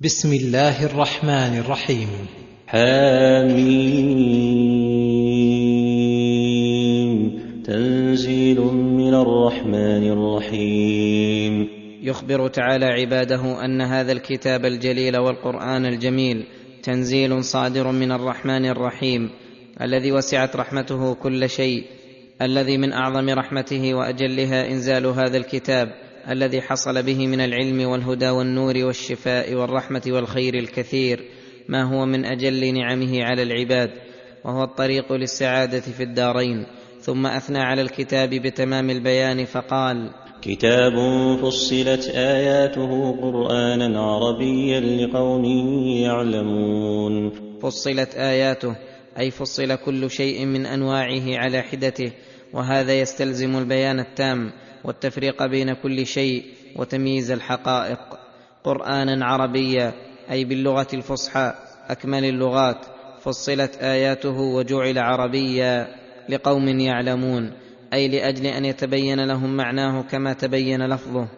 [0.00, 2.08] بسم الله الرحمن الرحيم.
[2.66, 3.88] حميم
[7.64, 11.68] تنزيل من الرحمن الرحيم.
[12.02, 16.44] يخبر تعالى عباده أن هذا الكتاب الجليل والقرآن الجميل
[16.82, 19.30] تنزيل صادر من الرحمن الرحيم
[19.82, 21.84] الذي وسعت رحمته كل شيء
[22.42, 28.74] الذي من أعظم رحمته وأجلها إنزال هذا الكتاب الذي حصل به من العلم والهدى والنور
[28.76, 31.24] والشفاء والرحمة والخير الكثير
[31.68, 33.90] ما هو من أجل نعمه على العباد
[34.44, 36.66] وهو الطريق للسعادة في الدارين.
[37.00, 40.10] ثم أثنى على الكتاب بتمام البيان فقال
[40.42, 40.92] كتاب
[41.42, 45.44] فصلت آياته قرانا عربيا لقوم
[46.04, 47.32] يعلمون.
[47.60, 48.76] فصلت آياته
[49.18, 52.12] أي فصل كل شيء من أنواعه على حدته
[52.52, 54.52] وهذا يستلزم البيان التام.
[54.84, 56.44] والتفريق بين كل شيء
[56.76, 57.98] وتمييز الحقائق.
[58.64, 59.92] قرانا عربيا
[60.30, 61.54] أي باللغة الفصحى
[61.88, 62.86] أكمل اللغات
[63.20, 65.88] فصلت آياته وجعل عربيا
[66.28, 67.52] لقوم يعلمون
[67.92, 71.28] أي لأجل أن يتبين لهم معناه كما تبين لفظه.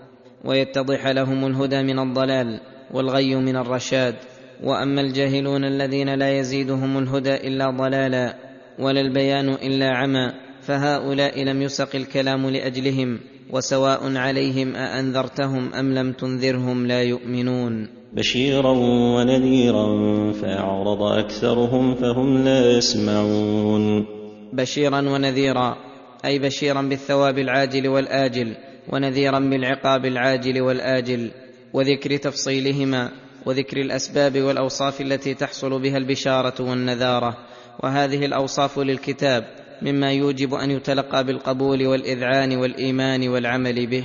[0.44, 2.60] ويتضح لهم الهدى من الضلال
[2.90, 4.14] والغي من الرشاد.
[4.62, 8.34] وأما الجاهلون الذين لا يزيدهم الهدى إلا ضلالا
[8.78, 10.49] ولا البيان إلا عمى.
[10.62, 13.18] فهؤلاء لم يسق الكلام لأجلهم
[13.50, 17.88] وسواء عليهم أأنذرتهم أم لم تنذرهم لا يؤمنون.
[18.12, 18.72] بشيرا
[19.16, 19.86] ونذيرا
[20.32, 24.06] فأعرض أكثرهم فهم لا يسمعون.
[24.52, 25.76] بشيرا ونذيرا
[26.24, 28.56] أي بشيرا بالثواب العاجل والآجل
[28.92, 31.30] ونذيرا بالعقاب العاجل والآجل
[31.72, 33.10] وذكر تفصيلهما
[33.46, 37.36] وذكر الأسباب والأوصاف التي تحصل بها البشارة والنذارة
[37.82, 39.44] وهذه الأوصاف للكتاب
[39.82, 44.04] مما يوجب أن يتلقى بالقبول والإذعان والإيمان والعمل به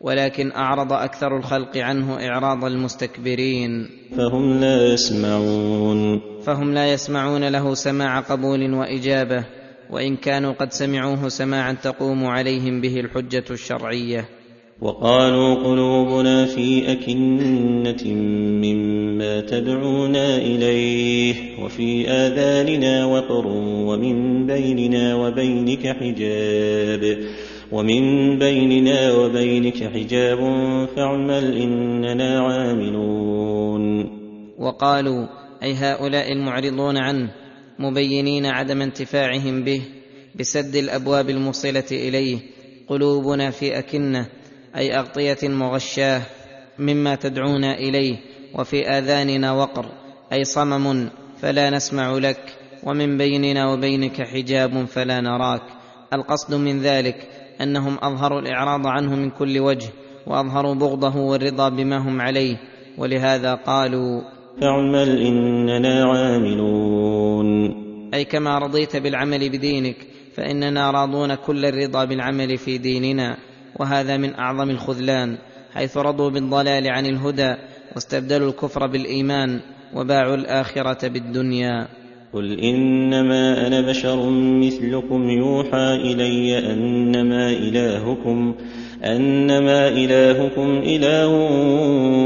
[0.00, 3.88] ولكن أعرض أكثر الخلق عنه إعراض المستكبرين.
[4.16, 6.20] فهم لا يسمعون.
[6.42, 9.44] فهم لا يسمعون له سماع قبول وإجابة
[9.90, 14.37] وإن كانوا قد سمعوه سماعا تقوم عليهم به الحجة الشرعية.
[14.80, 18.12] وقالوا قلوبنا في أكنة
[18.62, 21.34] مما تدعونا إليه
[21.64, 23.46] وفي آذاننا وقر
[23.86, 27.18] ومن بيننا وبينك حجاب
[27.72, 30.38] ومن بيننا وبينك حجاب
[30.96, 34.08] فاعمل إننا عاملون.
[34.58, 35.26] وقالوا
[35.62, 37.30] أي هؤلاء المعرضون عنه
[37.78, 39.82] مبينين عدم انتفاعهم به
[40.40, 42.38] بسد الأبواب الموصلة إليه
[42.88, 44.37] قلوبنا في أكنة
[44.76, 46.22] أي أغطية مغشاة
[46.78, 48.16] مما تدعونا إليه
[48.54, 49.86] وفي آذاننا وقر
[50.32, 51.08] أي صمم
[51.40, 52.40] فلا نسمع لك
[52.84, 55.62] ومن بيننا وبينك حجاب فلا نراك.
[56.12, 57.28] القصد من ذلك
[57.60, 59.88] أنهم أظهروا الإعراض عنه من كل وجه
[60.26, 62.56] وأظهروا بغضه والرضا بما هم عليه
[62.98, 64.22] ولهذا قالوا
[64.60, 67.48] فاعمل إننا عاملون.
[68.14, 69.96] أي كما رضيت بالعمل بدينك
[70.34, 73.36] فإننا راضون كل الرضا بالعمل في ديننا.
[73.78, 75.38] وهذا من أعظم الخذلان
[75.74, 77.54] حيث رضوا بالضلال عن الهدى
[77.94, 79.60] واستبدلوا الكفر بالإيمان
[79.94, 81.88] وباعوا الآخرة بالدنيا.
[82.32, 88.54] قل إنما أنا بشر مثلكم يوحى إلي أنما إلهكم
[89.04, 91.28] أنما إلهكم إله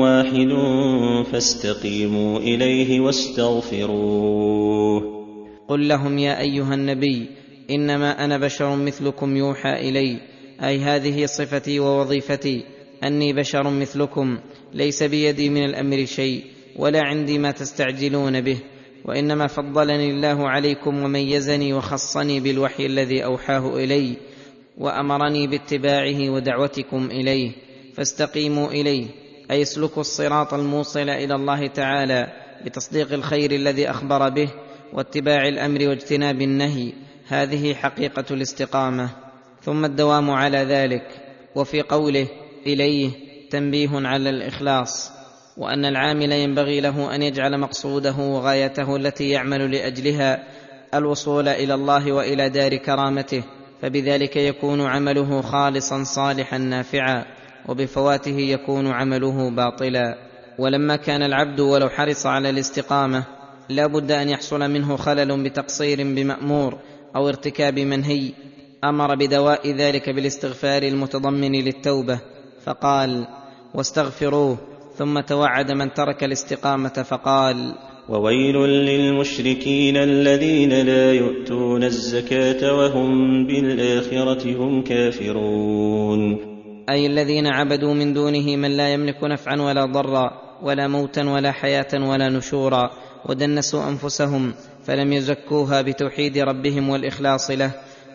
[0.03, 0.53] واحد
[1.33, 5.03] فاستقيموا إليه واستغفروه.
[5.69, 7.27] قل لهم يا أيها النبي
[7.71, 10.32] إنما أنا بشر مثلكم يوحى إلي
[10.65, 12.65] أي هذه صفتي ووظيفتي.
[13.05, 14.39] أني بشر مثلكم.
[14.75, 16.45] ليس بيدي من الأمر شيء
[16.77, 18.59] ولا عندي ما تستعجلون به.
[19.05, 24.17] وإنما فضلني الله عليكم وميزني وخصني بالوحي الذي أوحاه إلي
[24.79, 27.53] وأمرني باتباعه ودعوتكم إليه.
[27.95, 29.07] فاستقيموا إليه.
[29.51, 32.33] أي اسلكوا الصراط الموصل إلى الله تعالى
[32.65, 34.49] بتصديق الخير الذي أخبر به
[34.93, 36.93] واتباع الأمر واجتناب النهي.
[37.29, 39.22] هذه حقيقة الاستقامة.
[39.65, 41.07] ثم الدوام على ذلك
[41.55, 42.27] وفي قوله
[42.67, 43.11] إليه
[43.51, 45.11] تنبيه على الإخلاص
[45.57, 50.45] وأن العامل ينبغي له أن يجعل مقصوده وغايته التي يعمل لأجلها
[50.95, 53.43] الوصول إلى الله وإلى دار كرامته
[53.83, 57.25] فبذلك يكون عمله خالصا صالحا نافعا
[57.69, 60.19] وبفواته يكون عمله باطلا.
[60.59, 63.25] ولما كان العبد ولو حرص على الاستقامة
[63.69, 66.79] لا بد أن يحصل منه خلل بتقصير بمأمور
[67.17, 68.33] أو ارتكاب منهي
[68.85, 72.21] أمر بدواء ذلك بالاستغفار المتضمن للتوبة
[72.65, 73.27] فقال
[73.75, 74.59] واستغفروه
[74.95, 77.75] ثم توعد من ترك الاستقامة فقال
[78.09, 86.39] وويل للمشركين الذين لا يؤتون الزكاة وهم بالآخرة هم كافرون.
[86.91, 90.31] أي الذين عبدوا من دونه من لا يملك نفعا ولا ضرا
[90.63, 92.91] ولا موتا ولا حياة ولا نشورا
[93.29, 97.71] ودنسوا أنفسهم فلم يزكوها بتوحيد ربهم والإخلاص له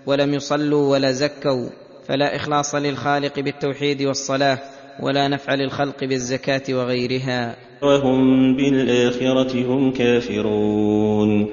[0.07, 1.69] ولم يصلوا ولا زكوا
[2.07, 4.59] فلا إخلاص للخالق بالتوحيد والصلاة
[5.00, 7.56] ولا نفع للخلق بالزكاة وغيرها.
[7.81, 11.48] وهم بالآخرة هم كافرون.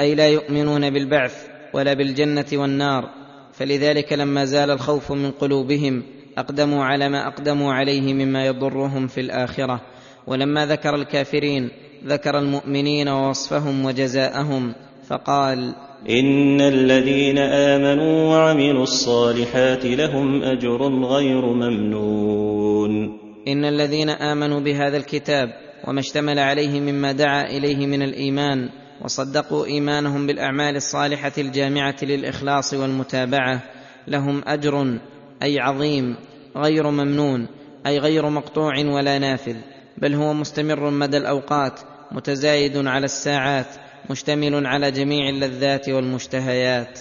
[0.00, 3.10] أي لا يؤمنون بالبعث ولا بالجنة والنار
[3.52, 6.02] فلذلك لما زال الخوف من قلوبهم
[6.38, 9.80] أقدموا على ما أقدموا عليه مما يضرهم في الآخرة.
[10.26, 11.70] ولما ذكر الكافرين
[12.06, 14.74] ذكر المؤمنين ووصفهم وجزاءهم.
[15.10, 15.74] فقال
[16.10, 23.18] إن الذين آمنوا وعملوا الصالحات لهم أجر غير ممنون.
[23.48, 25.48] إن الذين آمنوا بهذا الكتاب
[25.88, 28.68] وما اشتمل عليه مما دعا إليه من الإيمان
[29.04, 33.62] وصدقوا إيمانهم بالأعمال الصالحة الجامعة للإخلاص والمتابعة
[34.08, 34.98] لهم أجر
[35.42, 36.16] أي عظيم
[36.56, 37.46] غير ممنون
[37.86, 39.56] أي غير مقطوع ولا نافذ
[39.98, 41.80] بل هو مستمر مدى الأوقات
[42.12, 43.66] متزايد على الساعات
[44.10, 46.98] مشتمل على جميع اللذات والمشتهيات.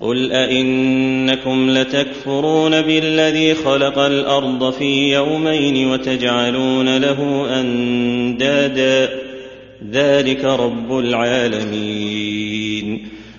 [0.00, 9.08] قل أئنكم لتكفرون بالذي خلق الأرض في يومين وتجعلون له أندادا
[9.92, 12.42] ذلك رب العالمين.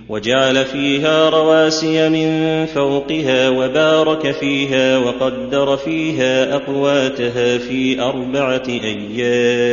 [0.10, 9.63] وجعل فيها رواسي من فوقها وبارك فيها وقدر فيها أقواتها في أربعة أيام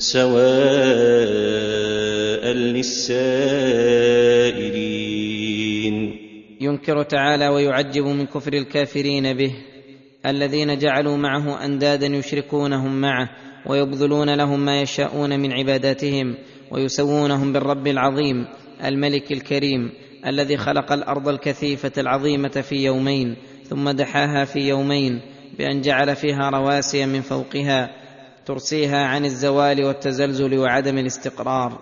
[0.00, 0.30] سواء
[2.52, 3.50] للسائلين.
[6.60, 9.52] ينكر تعالى ويعجب من كفر الكافرين به.
[10.26, 13.28] الذين جعلوا معه أندادا يشركونهم معه
[13.66, 16.34] ويبذلون لهم ما يشاءون من عباداتهم
[16.70, 18.46] ويسوونهم بالرب العظيم
[18.84, 19.90] الملك الكريم
[20.26, 25.20] الذي خلق الأرض الكثيفة العظيمة في يومين ثم دحاها في يومين
[25.58, 27.90] بأن جعل فيها رواسي من فوقها
[28.46, 31.78] ترسيها عن الزوال والتزلزل وعدم الاستقرار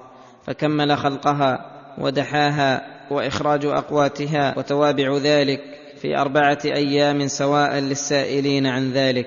[0.47, 5.61] فكمل خلقها ودحاها وإخراج أقواتها وتوابع ذلك
[6.03, 9.27] في أربعة أيام سواء للسائلين عن ذلك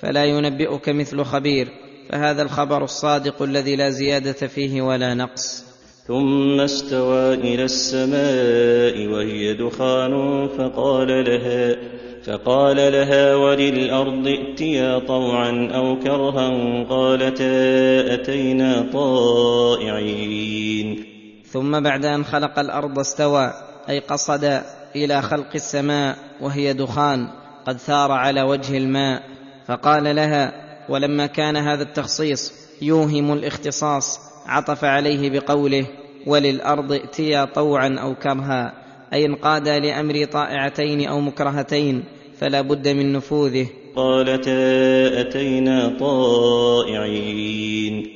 [0.00, 1.68] فلا ينبئك مثل خبير
[2.10, 5.64] فهذا الخبر الصادق الذي لا زيادة فيه ولا نقص.
[6.06, 11.76] ثم استوى إلى السماء وهي دخان فقال لها
[12.24, 16.48] فقال لها وللأرض ائتيا طوعا أو كرها
[16.84, 21.04] قالتا أتينا طائعين.
[21.50, 23.52] ثم بعد أن خلق الأرض استوى
[23.88, 24.62] أي قصد
[24.96, 27.28] إلى خلق السماء وهي دخان
[27.66, 29.22] قد ثار على وجه الماء.
[29.66, 30.52] فقال لها
[30.88, 35.86] ولما كان هذا التخصيص يوهم الاختصاص عطف عليه بقوله
[36.26, 38.87] وللأرض ائتيا طوعا أو كرها.
[39.12, 42.04] أي انقادا لأمر طائعتين أو مكرهتين
[42.38, 43.66] فلا بد من نفوذه.
[43.96, 48.06] قالتا أتينا طائعين.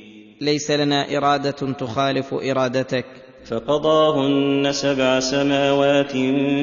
[0.41, 3.05] ليس لنا إرادة تخالف إرادتك.
[3.45, 6.11] فقضاهن سبع سماوات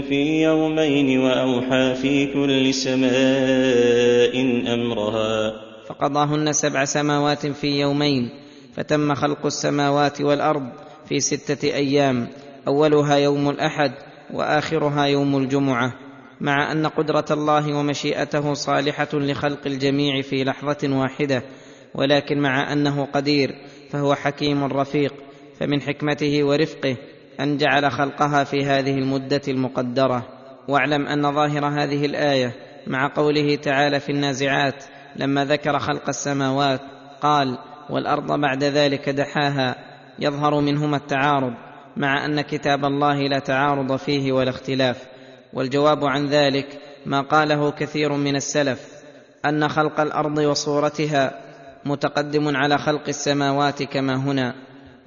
[0.09, 4.41] في يومين وأوحى في كل سماء
[4.75, 5.53] أمرها.
[5.89, 8.31] فقضاهن سبع سماوات في يومين
[8.77, 10.63] فتم خلق السماوات والأرض
[11.09, 12.29] في ستة أيام
[12.69, 13.93] أولها يوم الأحد
[14.33, 15.93] وآخرها يوم الجمعة
[16.41, 21.43] مع أن قدرة الله ومشيئته صالحة لخلق الجميع في لحظة واحدة
[21.95, 23.55] ولكن مع أنه قدير
[23.91, 25.15] فهو حكيم رفيق
[25.61, 26.97] فمن حكمته ورفقه
[27.41, 30.27] أن جعل خلقها في هذه المدة المقدرة.
[30.69, 32.53] واعلم أن ظاهر هذه الآية
[32.87, 34.85] مع قوله تعالى في النازعات
[35.17, 36.81] لما ذكر خلق السماوات
[37.21, 37.59] قال
[37.91, 39.77] والأرض بعد ذلك دحاها
[40.19, 41.55] يظهر منهما التعارض.
[41.97, 45.07] مع أن كتاب الله لا تعارض فيه ولا اختلاف
[45.53, 48.89] والجواب عن ذلك ما قاله كثير من السلف
[49.45, 51.41] أن خلق الأرض وصورتها
[51.85, 54.55] متقدم على خلق السماوات كما هنا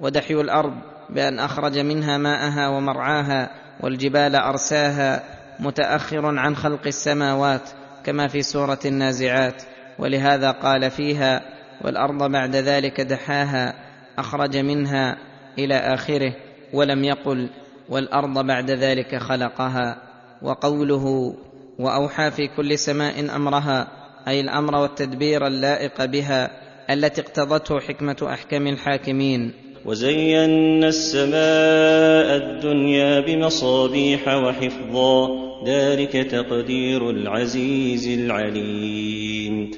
[0.00, 0.74] ودحي الأرض
[1.10, 3.50] بأن أخرج منها ماءها ومرعاها
[3.80, 5.22] والجبال أرساها
[5.60, 7.70] متأخر عن خلق السماوات
[8.04, 9.62] كما في سورة النازعات
[9.98, 11.42] ولهذا قال فيها
[11.84, 13.74] والأرض بعد ذلك دحاها
[14.18, 15.16] أخرج منها
[15.58, 16.32] إلى آخره.
[16.72, 17.48] ولم يقل
[17.88, 20.02] والأرض بعد ذلك خلقها.
[20.42, 21.34] وقوله
[21.78, 23.88] وأوحى في كل سماء أمرها
[24.28, 26.50] أي الأمر والتدبير اللائق بها
[26.90, 29.52] التي اقتضته حكمة أحكم الحاكمين.
[29.86, 35.28] وزينا السماء الدنيا بمصابيح وحفظا
[35.66, 39.70] ذلك تقدير العزيز العليم.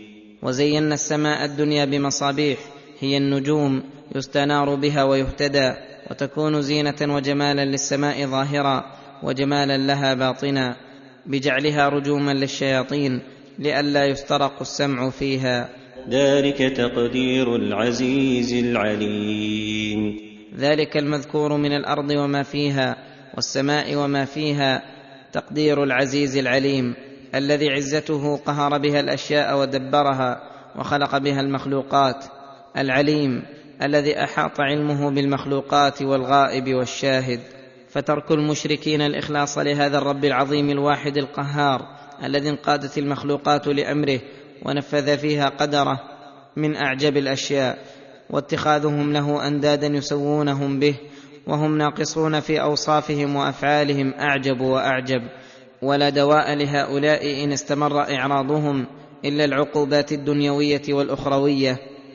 [0.43, 2.59] وزينا السماء الدنيا بمصابيح
[3.00, 3.83] هي النجوم
[4.14, 5.73] يستنار بها ويهتدى.
[6.10, 8.84] وتكون زينة وجمالا للسماء ظاهرا
[9.22, 10.76] وجمالا لها باطنا
[11.26, 13.20] بجعلها رجوما للشياطين
[13.58, 15.68] لئلا يسترق السمع فيها.
[16.10, 20.16] ذلك تقدير العزيز العليم.
[20.58, 22.96] ذلك المذكور من الأرض وما فيها
[23.34, 24.82] والسماء وما فيها
[25.32, 26.94] تقدير العزيز العليم
[27.34, 30.40] الذي عزته قهر بها الأشياء ودبرها
[30.78, 32.25] وخلق بها المخلوقات.
[32.76, 33.42] العليم.
[33.83, 37.40] الذي أحاط علمه بالمخلوقات والغائب والشاهد.
[37.88, 41.87] فترك المشركين الإخلاص لهذا الرب العظيم الواحد القهار
[42.25, 44.21] الذي انقادت المخلوقات لأمره
[44.64, 46.00] ونفذ فيها قدره
[46.56, 47.78] من أعجب الأشياء.
[48.30, 50.95] واتخاذهم له أندادا يسوونهم به
[51.47, 55.23] وهم ناقصون في أوصافهم وأفعالهم أعجب وأعجب.
[55.83, 58.87] ولا دواء لهؤلاء إن استمر إعراضهم
[59.25, 61.96] إلا العقوبات الدنيوية والأخروية.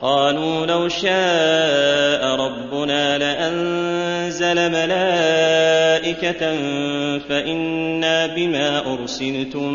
[0.00, 6.40] قالوا لو شاء ربنا لأنزل ملائكة
[7.18, 9.70] فإنا بما أرسلتم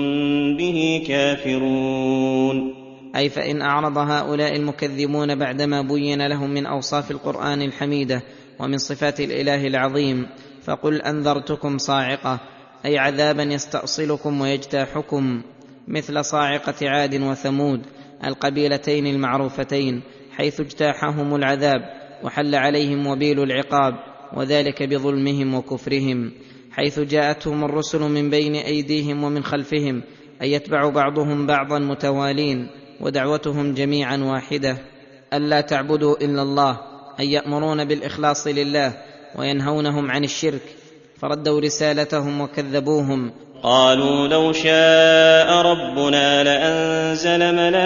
[0.58, 2.74] به كافرون.
[3.16, 8.22] أي فإن أعرض هؤلاء المكذبون بعدما بين لهم من أوصاف القرآن الحميدة
[8.60, 10.28] ومن صفات الإله العظيم
[10.64, 12.40] فقل أنذرتكم صاعقة
[12.86, 15.42] أي عذابا يستأصلكم ويجتاحكم
[15.88, 17.82] مثل صاعقة عاد وثمود
[18.26, 20.02] القبيلتين المعروفتين
[20.32, 21.82] حيث اجتاحهم العذاب
[22.24, 23.94] وحل عليهم وبيل العقاب
[24.34, 26.32] وذلك بظلمهم وكفرهم
[26.72, 30.04] حيث جاءتهم الرسل من بين أيديهم ومن خلفهم
[30.42, 32.68] أن يتبع بعضهم بعضا متوالين
[33.02, 34.78] ودعوتهم جميعا واحدة
[35.34, 36.80] ألا تعبدوا إلا الله
[37.20, 38.98] أن يأمرون بالإخلاص لله
[39.36, 40.62] وينهونهم عن الشرك
[41.18, 43.32] فردوا رسالتهم وكذبوهم
[43.64, 47.82] قالوا لو شاء ربنا لأنزل ملائكة.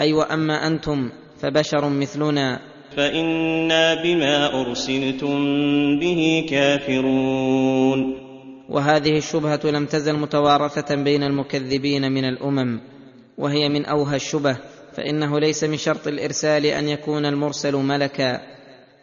[0.00, 2.60] أي وأما أنتم فبشر مثلنا.
[2.96, 5.36] فإنا بما أرسلتم
[6.00, 8.24] به كافرون.
[8.68, 12.80] وهذه الشبهة لم تزل متوارثة بين المكذبين من الأمم
[13.38, 14.56] وهي من أوهى الشبه
[14.96, 18.40] فإنه ليس من شرط الإرسال أن يكون المرسل ملكا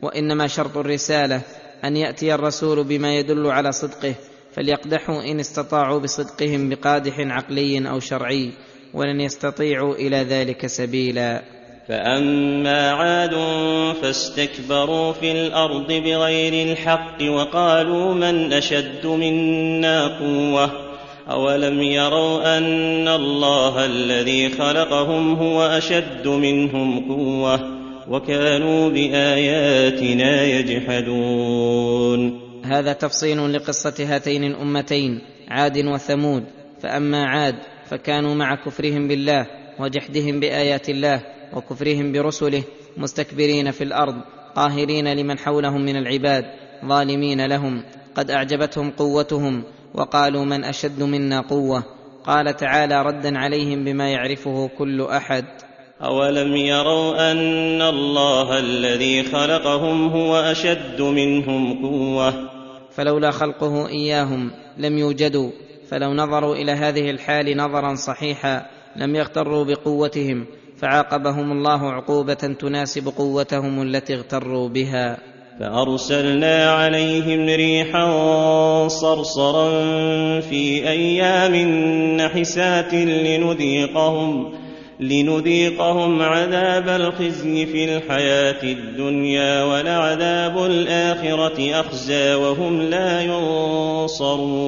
[0.02, 1.42] وإنما شرط الرسالة
[1.84, 4.16] أن يأتي الرسول بما يدل على صدقه
[4.54, 8.52] فليقدحوا إن استطاعوا بصدقهم بقادح عقلي أو شرعي
[8.94, 11.42] ولن يستطيعوا إلى ذلك سبيلا.
[11.88, 13.36] فأما عاد
[14.02, 20.72] فاستكبروا في الأرض بغير الحق وقالوا من أشد منا قوة؟
[21.30, 32.42] أولم يروا أن الله الذي خلقهم هو أشد منهم قوة؟ وكانوا بآياتنا يجحدون.
[32.66, 36.44] هذا تفصيل لقصة هاتين الأمتين عاد وثمود.
[36.82, 37.56] فأما عاد
[37.86, 39.48] فكانوا مع كفرهم بالله
[39.80, 41.22] وجحدهم بآيات الله
[41.54, 42.64] وكفرهم برسله
[42.98, 44.16] مستكبرين في الأرض
[44.56, 46.46] قاهرين لمن حولهم من العباد
[46.86, 47.84] ظالمين لهم.
[48.16, 51.84] قد أعجبتهم قوتهم وقالوا من أشد منا قوة؟
[52.24, 55.46] قال تعالى ردا عليهم بما يعرفه كل أحد.
[56.04, 62.34] أولم يروا أن الله الذي خلقهم هو أشد منهم قوة
[62.92, 65.52] فلولا خلقه إياهم لم يوجدوا
[65.90, 68.66] فلو نظروا إلى هذه الحال نظرا صحيحا
[68.96, 70.46] لم يغتروا بقوتهم
[70.78, 75.18] فعاقبهم الله عقوبة تناسب قوتهم التي اغتروا بها.
[75.60, 78.08] فأرسلنا عليهم ريحا
[78.88, 79.70] صرصرا
[80.40, 81.56] في أيام
[82.18, 84.61] نحسات لنذيقهم
[85.02, 94.66] لنذيقهم عذاب الخزي في الحياة الدنيا ولعذاب الآخرة أخزى وهم لا ينصرون.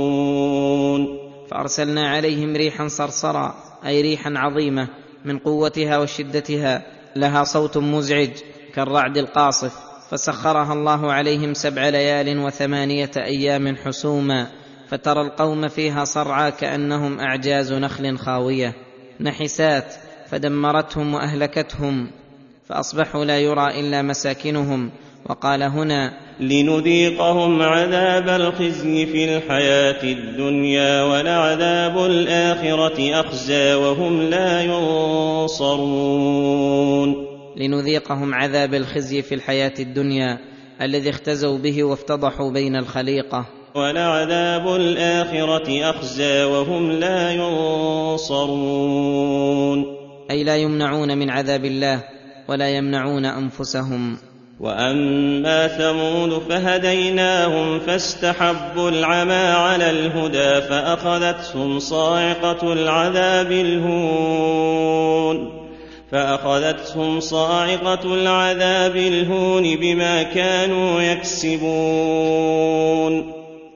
[1.51, 4.87] فأرسلنا عليهم ريحا صرصرا أي ريحا عظيمة
[5.25, 6.85] من قوتها وشدتها
[7.15, 8.31] لها صوت مزعج
[8.75, 9.73] كالرعد القاصف
[10.09, 14.47] فسخرها الله عليهم سبع ليال وثمانية أيام حسوما
[14.89, 18.75] فترى القوم فيها صرعى كأنهم أعجاز نخل خاوية.
[19.19, 19.93] نحسات
[20.33, 22.07] فدمرتهم وأهلكتهم
[22.69, 24.91] فأصبحوا لا يرى إلا مساكنهم.
[25.29, 34.61] وقال هنا لنذيقهم عذاب الخزي في الحياة الدنيا ولعذاب الآخرة أخزى وهم لا
[35.51, 35.95] ينصرون.
[37.57, 40.39] لنذيقهم عذاب الخزي في الحياة الدنيا
[40.81, 43.45] الذي اختزوا به وافتضحوا بين الخليقة.
[43.75, 47.31] ولعذاب الآخرة أخزى وهم لا
[48.21, 48.83] ينصرون.
[50.31, 52.03] أي لا يمنعون من عذاب الله
[52.47, 54.17] ولا يمنعون أنفسهم.
[54.59, 64.83] وأما ثمود فهديناهم فاستحبوا العمى على الهدى فأخذتهم صاعقة العذاب الهون
[66.11, 72.63] فأخذتهم صاعقة العذاب الهون بما كانوا يكسبون.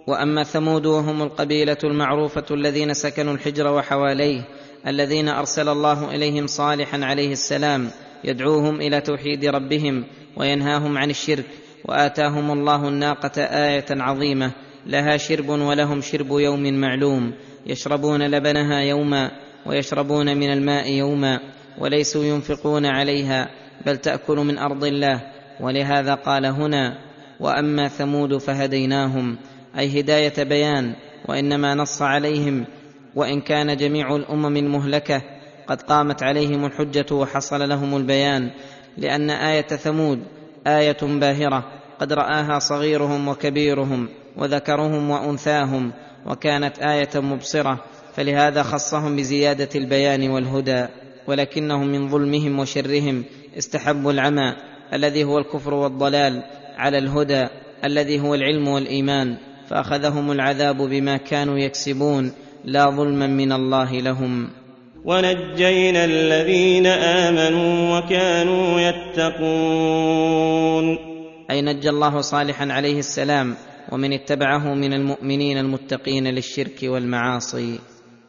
[0.07, 4.41] وأما ثمود وهم القبيلة المعروفة الذين سكنوا الحجر وحواليه
[4.87, 7.89] الذين أرسل الله إليهم صالحا عليه السلام
[8.23, 10.03] يدعوهم إلى توحيد ربهم
[10.37, 11.45] وينهاهم عن الشرك
[11.85, 14.51] وآتاهم الله الناقة آية عظيمة
[14.85, 17.33] لها شرب ولهم شرب يوم معلوم
[17.65, 19.31] يشربون لبنها يوما
[19.65, 21.39] ويشربون من الماء يوما
[21.77, 23.49] وليسوا ينفقون عليها
[23.85, 25.21] بل تأكل من أرض الله
[25.59, 26.97] ولهذا قال هنا
[27.39, 29.37] وأما ثمود فهديناهم
[29.77, 30.95] أي هداية بيان
[31.29, 32.65] وإنما نص عليهم
[33.17, 35.21] وإن كان جميع الأمم المهلكة
[35.67, 38.51] قد قامت عليهم الحجة وحصل لهم البيان
[38.97, 40.19] لأن آية ثمود
[40.67, 41.63] آية باهرة
[41.99, 45.91] قد رآها صغيرهم وكبيرهم وذكرهم وأنثاهم
[46.25, 47.83] وكانت آية مبصرة
[48.13, 50.85] فلهذا خصهم بزيادة البيان والهدى
[51.27, 53.23] ولكنهم من ظلمهم وشرهم
[53.57, 54.55] استحبوا العمى
[54.93, 56.43] الذي هو الكفر والضلال
[56.77, 57.47] على الهدى
[57.83, 59.37] الذي هو العلم والإيمان
[59.69, 62.31] فأخذهم العذاب بما كانوا يكسبون
[62.65, 64.49] لا ظلما من الله لهم.
[65.05, 70.97] ونجينا الذين آمنوا وكانوا يتقون.
[71.51, 73.55] أي نجى الله صالحا عليه السلام
[73.91, 77.79] ومن اتبعه من المؤمنين المتقين للشرك والمعاصي.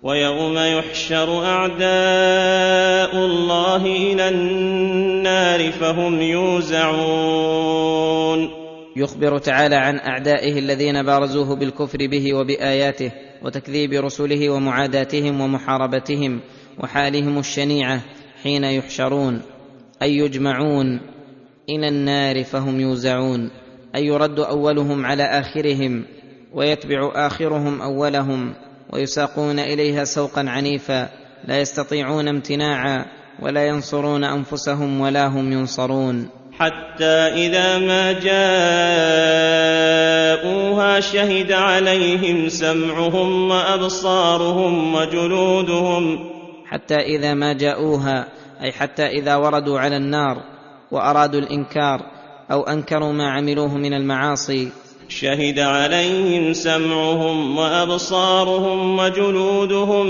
[0.02, 7.78] ويوم يحشر أعداء الله إلى النار فهم يوزعون.
[8.98, 13.12] يخبر تعالى عن أعدائه الذين بارزوه بالكفر به وبآياته
[13.42, 16.40] وتكذيب رسله ومعاداتهم ومحاربتهم
[16.78, 18.00] وحالهم الشنيعة
[18.42, 19.42] حين يحشرون.
[20.02, 21.00] أي يجمعون
[21.68, 23.50] إلى النار فهم يوزعون.
[23.94, 26.04] أي يرد أولهم على آخرهم
[26.54, 28.54] ويتبع آخرهم أولهم
[28.92, 31.08] ويساقون إليها سوقا عنيفا.
[31.44, 33.04] لا يستطيعون امتناعا
[33.42, 36.38] ولا ينصرون أنفسهم ولا هم ينصرون.
[36.59, 38.12] حتى إذا ما
[40.42, 46.31] جاءوها شهد عليهم سمعهم وأبصارهم وجلودهم.
[46.66, 48.29] حتى إذا ما جاءوها
[48.62, 50.37] أي حتى إذا وردوا على النار
[50.90, 52.01] وأرادوا الإنكار
[52.53, 54.68] أو أنكروا ما عملوه من المعاصي.
[55.09, 60.07] شهد عليهم سمعهم وأبصارهم وجلودهم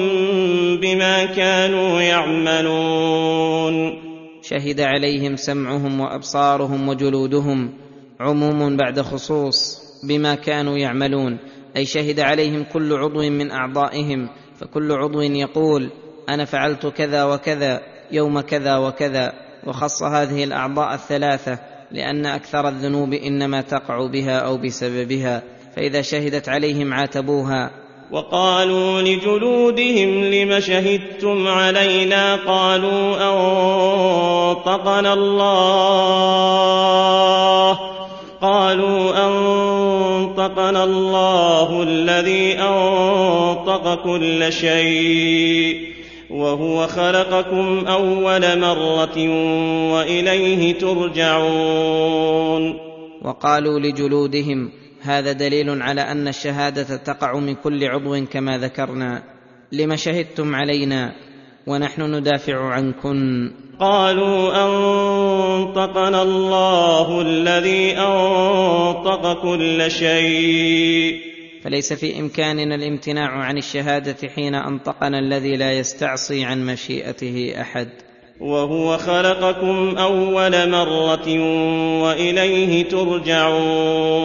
[0.81, 4.08] بما كانوا يعملون.
[4.49, 7.73] شهد عليهم سمعهم وأبصارهم وجلودهم
[8.21, 11.39] عموم بعد خصوص بما كانوا يعملون.
[11.77, 14.29] أي شهد عليهم كل عضو من أعضائهم
[14.61, 15.91] فكل عضو يقول
[16.29, 17.81] أنا فعلت كذا وكذا
[18.13, 19.33] يوم كذا وكذا
[19.67, 21.59] وخص هذه الأعضاء الثلاثة
[21.91, 25.43] لأن أكثر الذنوب إنما تقع بها أو بسببها.
[25.77, 27.71] فإذا شهدت عليهم عاتبوها
[28.13, 36.19] وقالوا لجلودهم لم شهدتم علينا قالوا أنطقنا الله
[38.43, 45.89] قالوا أنطقنا الله الذي أنطق كل شيء
[46.31, 49.19] وهو خلقكم أول مرة
[49.93, 52.79] وإليه ترجعون
[53.23, 54.71] وقالوا لجلودهم
[55.03, 59.23] هذا دليل على أن الشهادة تقع من كل عضو كما ذكرنا.
[59.73, 61.13] لم شهدتم علينا
[61.67, 63.51] ونحن ندافع عنكن.
[63.81, 71.21] قالوا أنطقنا الله الذي أنطق كل شيء.
[71.65, 77.89] فليس في إمكاننا الامتناع عن الشهادة حين أنطقنا الذي لا يستعصي عن مشيئته أحد.
[78.41, 81.29] وهو خلقكم أول مرة
[82.03, 84.19] وإليه ترجعون.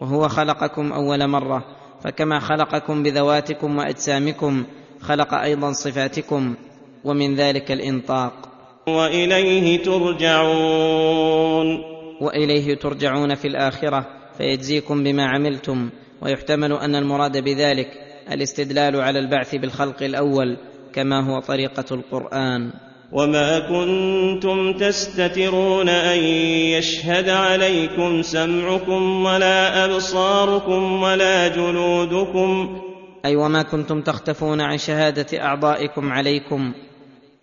[0.00, 1.64] وهو خلقكم أول مرة
[2.04, 4.64] فكما خلقكم بذواتكم وأجسامكم
[5.00, 6.54] خلق أيضا صفاتكم
[7.04, 8.32] ومن ذلك الإنطاق.
[8.88, 11.66] وإليه ترجعون.
[12.20, 14.06] وإليه ترجعون في الآخرة
[14.38, 15.90] فيجزيكم بما عملتم
[16.22, 17.88] ويحتمل أن المراد بذلك
[18.32, 20.56] الاستدلال على البعث بالخلق الأول
[20.92, 22.85] كما هو طريقة القرآن.
[23.12, 26.18] وما كنتم تستترون ان
[26.74, 32.80] يشهد عليكم سمعكم ولا ابصاركم ولا جلودكم
[33.24, 36.72] أي وما كنتم تختفون عن شهاده اعضائكم عليكم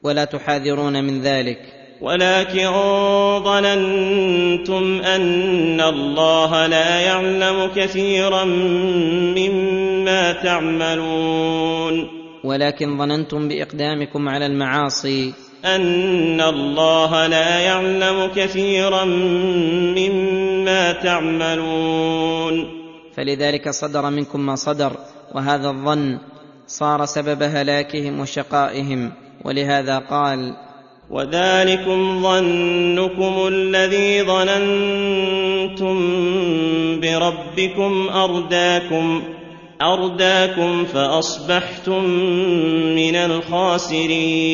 [0.04, 1.60] ولا تحاذرون من ذلك.
[2.02, 2.72] ولكن
[3.44, 8.44] ظننتم ان الله لا يعلم كثيرا
[9.36, 12.08] مما تعملون.
[12.44, 15.34] ولكن ظننتم باقدامكم على المعاصي.
[15.66, 19.06] أن الله لا يعلم كثيرا
[19.96, 22.84] مما تعملون.
[23.16, 24.92] فلذلك صدر منكم ما صدر
[25.36, 26.20] وهذا الظن
[26.68, 29.12] صار سبب هلاكهم وشقائهم
[29.46, 30.54] ولهذا قال
[31.10, 35.96] وذلكم ظنكم الذي ظننتم
[37.00, 39.24] بربكم أرداكم
[39.82, 42.04] أرداكم فأصبحتم
[42.96, 44.54] من الخاسرين.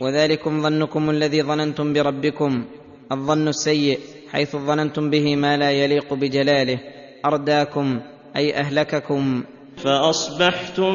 [0.00, 2.64] وذلكم ظنكم الذي ظننتم بربكم
[3.12, 3.98] الظن السيء
[4.32, 6.78] حيث ظننتم به ما لا يليق بجلاله
[7.26, 8.00] أرداكم
[8.36, 9.44] أي أهلككم.
[9.76, 10.94] فأصبحتم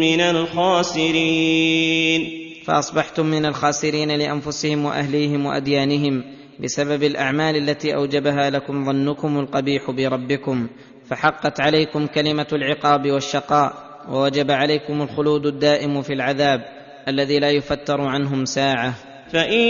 [0.00, 1.80] من الخاسرين.
[2.64, 6.24] فأصبحتم من الخاسرين لأنفسهم وأهليهم وأديانهم
[6.60, 10.68] بسبب الأعمال التي أوجبها لكم ظنكم القبيح بربكم.
[11.08, 13.72] فحقت عليكم كلمة العقاب والشقاء
[14.10, 16.77] ووجب عليكم الخلود الدائم في العذاب.
[17.08, 18.94] الذي لا يفتر عنهم ساعة.
[19.32, 19.60] فإن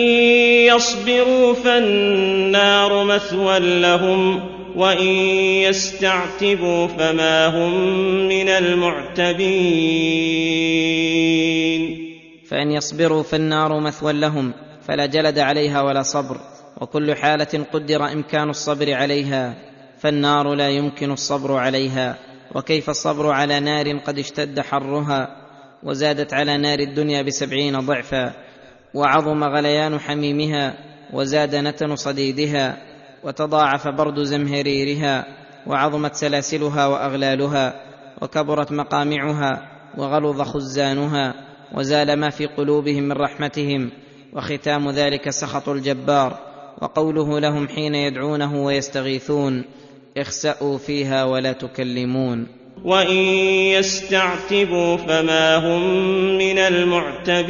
[0.74, 4.40] يصبروا فالنار مثوى لهم
[4.76, 5.06] وإن
[5.66, 7.74] يستعتبوا فما هم
[8.28, 9.98] من المعتبين.
[12.50, 14.52] فإن يصبروا فالنار مثوى لهم
[14.88, 16.36] فلا جلد عليها ولا صبر
[16.80, 19.54] وكل حالة قدر إمكان الصبر عليها
[19.98, 22.18] فالنار لا يمكن الصبر عليها
[22.54, 25.47] وكيف الصبر على نار قد اشتد حرها؟
[25.82, 28.32] وزادت على نار الدنيا بسبعين ضعفا
[28.94, 30.74] وعظم غليان حميمها
[31.12, 32.76] وزاد نتن صديدها
[33.24, 35.24] وتضاعف برد زمهريرها
[35.66, 37.80] وعظمت سلاسلها وأغلالها
[38.22, 41.34] وكبرت مقامعها وغلظ خزانها
[41.74, 43.90] وزال ما في قلوبهم من رحمتهم
[44.32, 46.38] وختام ذلك سخط الجبار
[46.82, 49.64] وقوله لهم حين يدعونه ويستغيثون
[50.16, 52.46] اخسأوا فيها ولا تكلمون.
[52.84, 53.16] وان
[53.76, 55.82] يستعتبوا فما هم
[56.38, 57.48] من المعتبين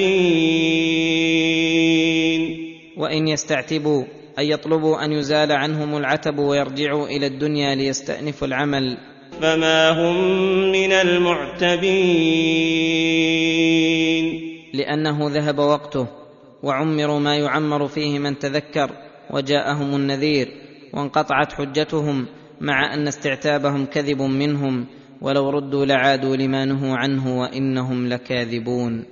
[2.96, 4.04] وان يستعتبوا
[4.38, 8.98] اي يطلبوا ان يزال عنهم العتب ويرجعوا إلى الدنيا ليستانفوا العمل.
[9.40, 10.16] فما هم
[10.72, 11.88] من المعتبين
[14.74, 16.06] لأنه ذهب وقته
[16.62, 18.90] وعمروا ما يعمر فيه من تذكر
[19.30, 20.48] وجاءهم النذير
[20.92, 22.26] وانقطعت حجتهم
[22.60, 24.86] مع ان استعتابهم كذب منهم.
[25.20, 29.04] ولو ردوا لعادوا لما نهوا عنه وإنهم لكاذبون.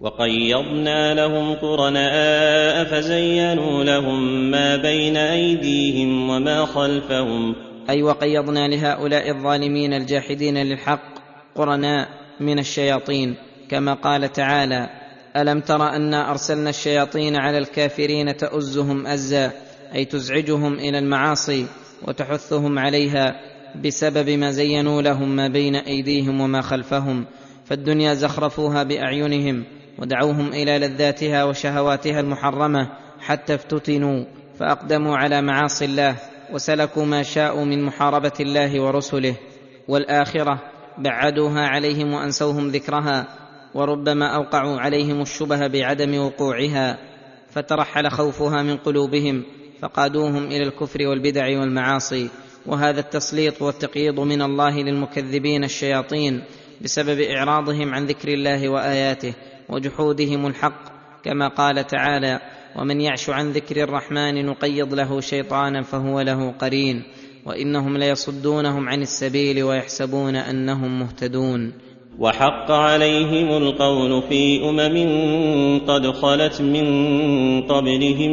[0.00, 7.54] وقيضنا لهم قرناء فزينوا لهم ما بين أيديهم وما خلفهم.
[7.90, 11.02] أي وقيضنا لهؤلاء الظالمين الجاحدين للحق
[11.54, 12.08] قرناء
[12.40, 13.34] من الشياطين.
[13.70, 14.88] كما قال تعالى
[15.36, 19.52] ألم تر انا أرسلنا الشياطين على الكافرين تؤزهم أزا
[19.94, 21.66] أي تزعجهم إلى المعاصي
[22.08, 23.53] وتحثهم عليها.
[23.84, 27.26] بسبب ما زينوا لهم ما بين أيديهم وما خلفهم
[27.64, 29.64] فالدنيا زخرفوها بأعينهم
[29.98, 32.88] ودعوهم إلى لذاتها وشهواتها المحرمة
[33.20, 34.24] حتى افتتنوا
[34.58, 36.16] فأقدموا على معاصي الله
[36.52, 39.36] وسلكوا ما شاءوا من محاربة الله ورسله
[39.88, 40.62] والآخرة
[40.98, 43.26] بعدوها عليهم وأنسوهم ذكرها
[43.74, 46.98] وربما أوقعوا عليهم الشبه بعدم وقوعها
[47.50, 49.42] فترحل خوفها من قلوبهم
[49.80, 52.30] فقادوهم إلى الكفر والبدع والمعاصي.
[52.66, 56.42] وهذا التسليط والتقييض من الله للمكذبين الشياطين
[56.80, 59.34] بسبب إعراضهم عن ذكر الله وآياته
[59.68, 62.40] وجحودهم الحق كما قال تعالى
[62.76, 67.02] ومن يعش عن ذكر الرحمن نقيض له شيطانا فهو له قرين
[67.46, 71.72] وإنهم ليصدونهم عن السبيل ويحسبون أنهم مهتدون.
[72.18, 76.86] وحق عليهم القول في أمم قد خلت من
[77.62, 78.30] قبلهم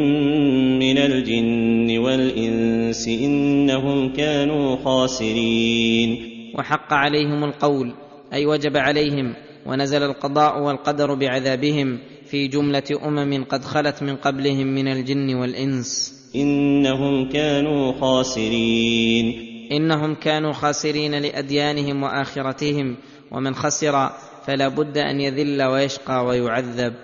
[0.78, 6.18] من الجن والإنس إنهم كانوا خاسرين.
[6.58, 7.92] وحق عليهم القول
[8.32, 9.34] أي وجب عليهم
[9.66, 16.14] ونزل القضاء والقدر بعذابهم في جملة أمم قد خلت من قبلهم من الجن والإنس.
[16.36, 19.52] إنهم كانوا خاسرين.
[19.72, 22.96] إنهم كانوا خاسرين لأديانهم وآخرتهم
[23.32, 24.10] ومن خسر
[24.46, 26.94] فلا بد أن يذل ويشقى ويعذب.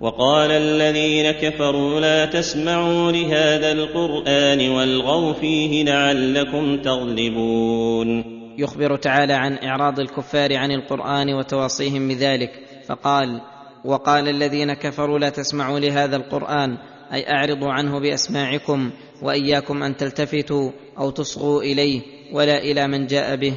[0.00, 8.38] وقال الذين كفروا لا تسمعوا لهذا القرآن والغوا فيه لعلكم تغلبون.
[8.58, 12.50] يخبر تعالى عن إعراض الكفار عن القرآن وتواصيهم بذلك.
[12.88, 13.40] فقال
[13.84, 16.78] وقال الذين كفروا لا تسمعوا لهذا القرآن
[17.12, 18.90] أي أعرضوا عنه بأسماعكم
[19.22, 22.00] وإياكم أن تلتفتوا أو تصغوا إليه
[22.32, 23.54] ولا إلى من جاء به.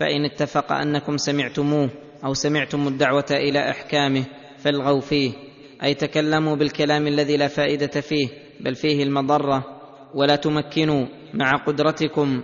[0.00, 1.90] فإن اتفق أنكم سمعتموه
[2.24, 4.24] أو سمعتم الدعوة إلى أحكامه
[4.58, 5.32] فالغوا فيه.
[5.84, 8.28] أي تكلموا بالكلام الذي لا فائدة فيه
[8.60, 9.64] بل فيه المضرة.
[10.14, 12.42] ولا تمكنوا مع قدرتكم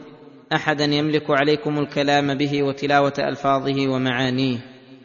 [0.52, 4.58] أحدا يملك عليكم الكلام به وتلاوة ألفاظه ومعانيه.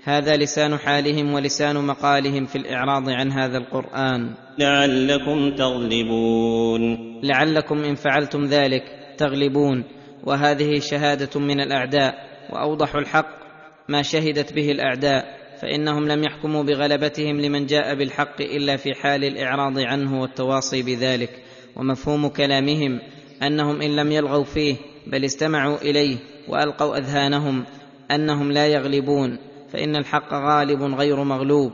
[0.03, 4.29] هذا لسان حالهم ولسان مقالهم في الإعراض عن هذا القرآن.
[4.59, 6.97] لعلكم تغلبون.
[7.23, 8.83] لعلكم إن فعلتم ذلك
[9.17, 9.83] تغلبون.
[10.23, 12.30] وهذه شهادة من الأعداء.
[12.53, 13.41] واوضح الحق
[13.89, 19.79] ما شهدت به الأعداء فإنهم لم يحكموا بغلبتهم لمن جاء بالحق إلا في حال الإعراض
[19.79, 21.43] عنه والتواصي بذلك.
[21.75, 22.99] ومفهوم كلامهم
[23.43, 24.75] أنهم إن لم يلغوا فيه
[25.07, 27.65] بل استمعوا إليه وألقوا أذهانهم
[28.11, 29.37] أنهم لا يغلبون
[29.73, 31.71] فإن الحق غالب غير مغلوب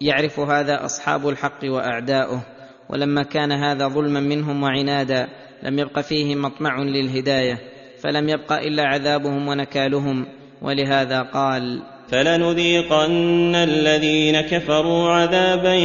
[0.00, 2.42] يعرف هذا أصحاب الحق وأعداؤه.
[2.90, 5.28] ولما كان هذا ظلما منهم وعنادا
[5.62, 7.71] لم يبق فيه مطمع للهداية.
[8.02, 10.26] فلم يبق إلا عذابهم ونكالهم
[10.62, 15.78] ولهذا قال فلنذيقن الذين كفروا عذابا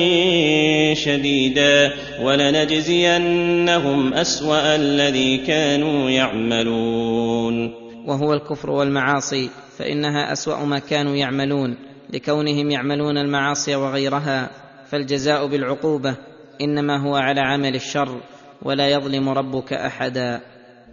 [0.94, 7.74] شديدا ولنجزينهم أسوأ الذي كانوا يعملون.
[8.08, 11.78] وهو الكفر والمعاصي فإنها أسوأ ما كانوا يعملون
[12.14, 14.50] لكونهم يعملون المعاصي وغيرها
[14.90, 16.16] فالجزاء بالعقوبة
[16.62, 18.22] إنما هو على عمل الشر
[18.62, 20.42] ولا يظلم ربك احدا.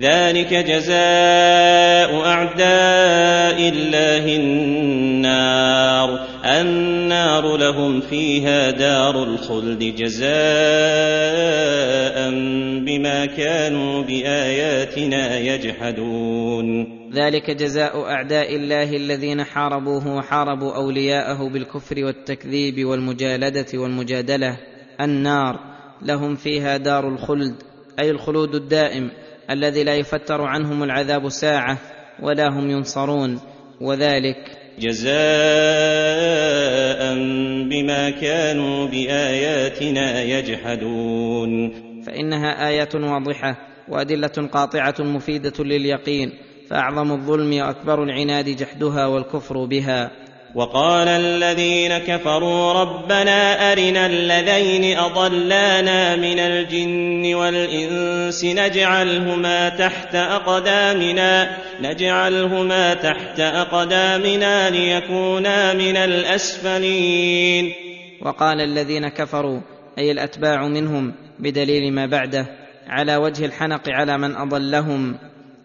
[0.01, 6.21] ذلك جزاء أعداء الله النار.
[6.45, 10.25] النار لهم فيها دار الخلد جزاء
[12.87, 16.87] بما كانوا بآياتنا يجحدون.
[17.13, 24.57] ذلك جزاء أعداء الله الذين حاربوه وحاربوا أولياءه بالكفر والتكذيب والمجالدة والمجادلة.
[25.01, 25.61] النار
[26.03, 27.55] لهم فيها دار الخلد
[27.99, 29.11] أي الخلود الدائم.
[29.51, 31.79] الذي لا يفتر عنهم العذاب ساعة
[32.23, 33.41] ولا هم ينصرون
[33.81, 34.37] وذلك
[34.79, 35.15] جزاء
[37.71, 41.71] بما كانوا بآياتنا يجحدون.
[42.03, 43.57] فإنها ايات واضحة
[43.89, 46.33] وأدلة قاطعة مفيدة لليقين
[46.71, 50.11] فأعظم الظلم وأكبر العناد جحدها والكفر بها.
[50.55, 63.41] وقال الذين كفروا ربنا أرنا الذين أضلانا من الجن والإنس نجعلهما تحت أقدامنا نجعلهما تحت
[63.41, 67.73] أقدامنا ليكونا من الأسفلين.
[68.23, 69.61] وقال الذين كفروا
[69.99, 72.47] أي الأتباع منهم بدليل ما بعده
[72.87, 75.19] على وجه الحنق على من أضلهم.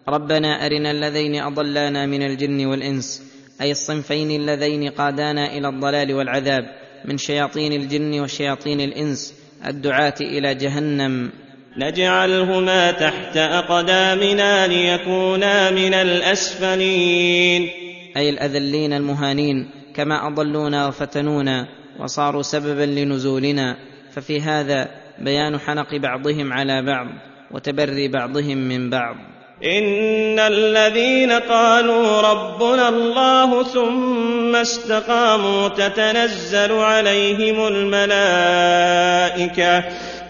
[0.08, 3.29] ربنا أرنا الذين أضلانا من الجن والإنس.
[3.60, 6.64] أي الصنفين اللذين قادانا إلى الضلال والعذاب
[7.04, 9.34] من شياطين الجن وشياطين الإنس
[9.66, 11.30] الدعاة إلى جهنم.
[11.76, 17.68] نجعلهما تحت أقدامنا ليكونا من الأسفلين.
[18.16, 21.68] أي الأذلين المهانين كما أضلونا وفتنونا
[22.00, 23.76] وصاروا سببا لنزولنا.
[24.10, 27.06] ففي هذا بيان حنق بعضهم على بعض
[27.50, 29.16] وتبري بعضهم من بعض.
[29.64, 38.94] إن الذين قالوا ربنا الله ثم استقاموا تتنزل عليهم الملائكة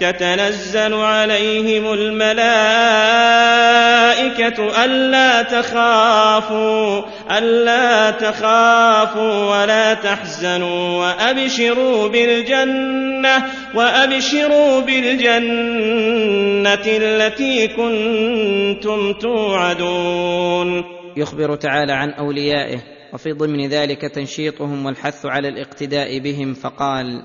[0.00, 2.30] تتنزل عليهم الملائكة
[4.84, 7.02] ألا تخافوا
[7.38, 20.84] ألا تخافوا ولا تحزنوا وأبشروا بالجنة وأبشروا بالجنة التي كنتم توعدون.
[21.16, 22.78] يخبر تعالى عن أوليائه
[23.12, 27.22] وفي ضمن ذلك تنشيطهم والحث على الاقتداء بهم فقال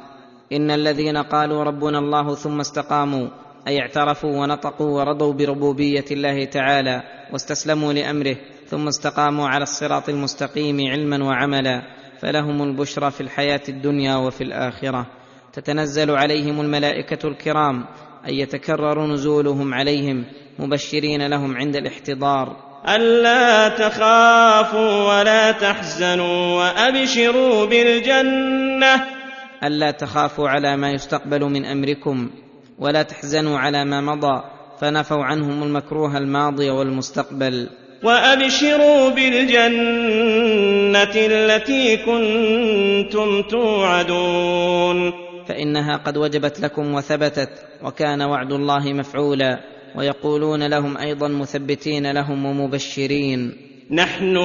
[0.52, 3.28] إن الذين قالوا ربنا الله ثم استقاموا
[3.68, 7.04] أي اعترفوا ونطقوا ورضوا بربوبية الله تعالى
[7.34, 11.82] واستسلموا لأمره ثم استقاموا على الصراط المستقيم علما وعملا
[12.22, 15.06] فلهم البشرى في الحياة الدنيا وفي الآخرة.
[15.54, 17.86] تتنزل عليهم الملائكة الكرام
[18.28, 20.26] أي يتكرر نزولهم عليهم
[20.60, 22.56] مبشرين لهم عند الاحتضار.
[22.96, 29.15] ألا تخافوا ولا تحزنوا وأبشروا بالجنة
[29.64, 32.30] ألا تخافوا على ما يستقبل من أمركم
[32.80, 34.44] ولا تحزنوا على ما مضى
[34.82, 37.70] فنفوا عنهم المكروه الماضي والمستقبل.
[38.04, 39.56] وأبشروا بالجنة
[41.16, 45.14] التي كنتم توعدون.
[45.48, 47.50] فإنها قد وجبت لكم وثبتت
[47.84, 49.60] وكان وعد الله مفعولا
[49.96, 53.58] ويقولون لهم أيضا مثبتين لهم ومبشرين.
[53.92, 54.38] نحن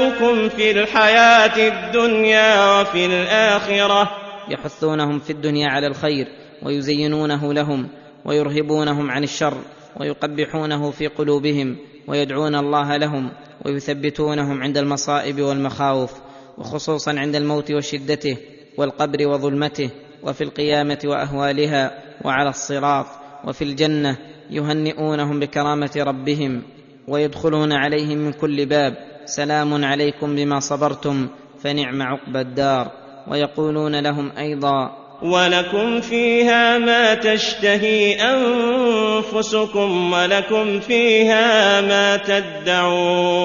[0.00, 4.10] اولياؤكم في الحياة الدنيا وفي الاخره
[4.48, 6.28] يحثونهم في الدنيا على الخير
[6.62, 7.88] ويزينونه لهم
[8.24, 9.58] ويرهبونهم عن الشر
[9.96, 13.30] ويقبحونه في قلوبهم ويدعون الله لهم
[13.64, 16.12] ويثبتونهم عند المصائب والمخاوف
[16.58, 18.36] وخصوصا عند الموت وشدته
[18.76, 19.90] والقبر وظلمته
[20.22, 23.06] وفي القيامه واهوالها وعلى الصراط
[23.44, 24.16] وفي الجنه
[24.50, 26.62] يهنئونهم بكرامه ربهم
[27.08, 31.28] ويدخلون عليهم من كل باب سلام عليكم بما صبرتم
[31.62, 32.90] فنعم عقبى الدار.
[33.28, 34.90] ويقولون لهم أيضا
[35.22, 43.40] ولكم فيها ما تشتهي انفسكم ولكم فيها ما تدعون.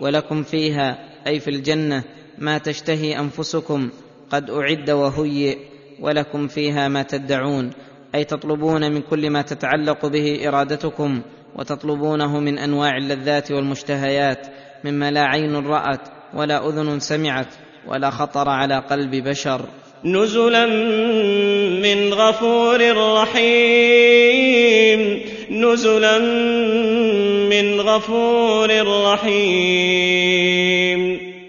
[0.00, 2.04] ولكم فيها أي في الجنه
[2.38, 3.90] ما تشتهي انفسكم
[4.30, 5.58] قد اعد وهيئ.
[6.00, 7.70] ولكم فيها ما تدعون
[8.14, 11.22] أي تطلبون من كل ما تتعلق به إرادتكم.
[11.58, 14.46] وتطلبونه من أنواع اللذات والمشتهيات
[14.84, 16.00] مما لا عين رأت
[16.34, 17.46] ولا أذن سمعت
[17.88, 19.60] ولا خطر على قلب بشر.
[20.04, 20.66] نزلا
[21.82, 25.20] من غفور رحيم.
[25.50, 26.18] نزلا
[27.48, 29.38] من غفور رحيم.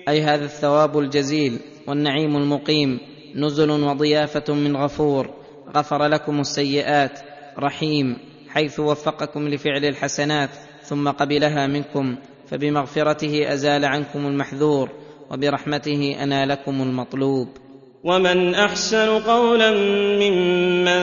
[0.09, 2.99] أي هذا الثواب الجزيل والنعيم المقيم.
[3.35, 5.29] نزل وضيافة من غفور.
[5.75, 7.19] غفر لكم السيئات.
[7.59, 8.28] رحيم.
[8.53, 10.49] حيث وفقكم لفعل الحسنات
[10.83, 12.15] ثم قبلها منكم
[12.49, 14.89] فبمغفرته أزال عنكم المحذور
[15.31, 17.47] وبرحمته أنالكم المطلوب.
[18.03, 19.71] ومن أحسن قولا
[20.21, 20.99] ممن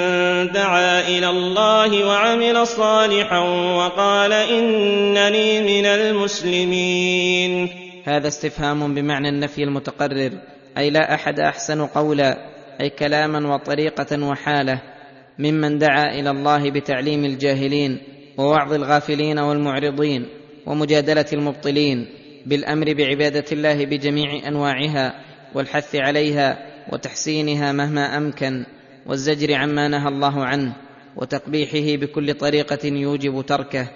[0.52, 3.38] دعا إلى الله وعمل صالحا
[3.76, 7.68] وقال إنني من المسلمين.
[8.04, 10.30] هذا استفهام بمعنى النفي المتقرر
[10.78, 12.38] أي لا أحد أحسن قولا
[12.80, 14.95] أي كلاما وطريقة وحالة.
[15.38, 17.98] ممن دعا إلى الله بتعليم الجاهلين
[18.38, 20.26] ووعظ الغافلين والمعرضين
[20.66, 22.06] ومجادلة المبطلين
[22.46, 25.14] بالأمر بعبادة الله بجميع أنواعها
[25.54, 26.58] والحث عليها
[26.92, 28.64] وتحسينها مهما أمكن
[29.06, 30.76] والزجر عما نهى الله عنه
[31.16, 33.88] وتقبيحه بكل طريقة يوجب تركه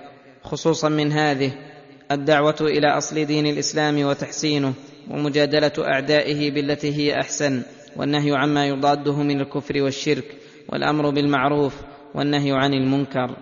[0.43, 1.53] خصوصا من هذه
[2.11, 4.73] الدعوة إلى أصل دين الإسلام وتحسينه
[5.11, 7.63] ومجادلة أعدائه بالتي هي أحسن
[7.97, 10.25] والنهي عما يضاده من الكفر والشرك
[10.73, 11.75] والأمر بالمعروف
[12.15, 13.37] والنهي عن المنكر.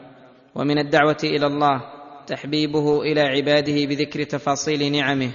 [0.55, 1.81] ومن الدعوة إلى الله
[2.27, 5.31] تحبيبه إلى عباده بذكر تفاصيل نعمه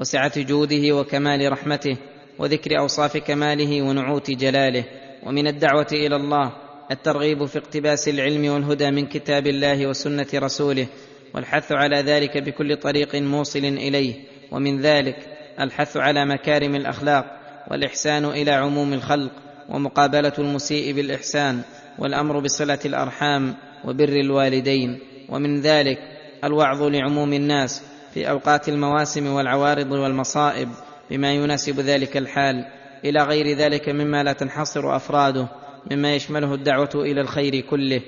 [0.00, 1.96] وسعة جوده وكمال رحمته
[2.38, 4.84] وذكر أوصاف كماله ونعوت جلاله.
[5.22, 6.52] ومن الدعوة إلى الله
[6.90, 10.86] الترغيب في اقتباس العلم والهدى من كتاب الله وسنة رسوله
[11.34, 14.14] والحث على ذلك بكل طريق موصل إليه.
[14.52, 15.16] ومن ذلك
[15.60, 17.24] الحث على مكارم الأخلاق
[17.70, 21.60] والإحسان إلى عموم الخلق ومقابلة المسيء بالإحسان
[21.98, 24.98] والأمر بصلة الأرحام وبر الوالدين.
[25.28, 25.98] ومن ذلك
[26.44, 27.82] الوعظ لعموم الناس
[28.14, 30.68] في أوقات المواسم والعوارض والمصائب
[31.10, 32.64] بما يناسب ذلك الحال.
[33.04, 35.48] إلى غير ذلك مما لا تنحصر أفراده
[35.90, 38.00] مما يشمله الدعوة إلى الخير كله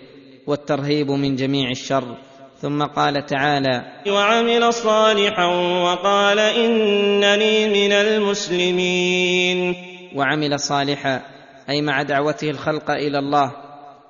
[0.46, 2.16] والترهيب من جميع الشر.
[2.60, 5.44] ثم قال تعالى وعمل صالحا
[5.84, 9.74] وقال إنني من المسلمين.
[10.14, 11.37] وعمل صالحا
[11.70, 13.52] أي مع دعوته الخلق إلى الله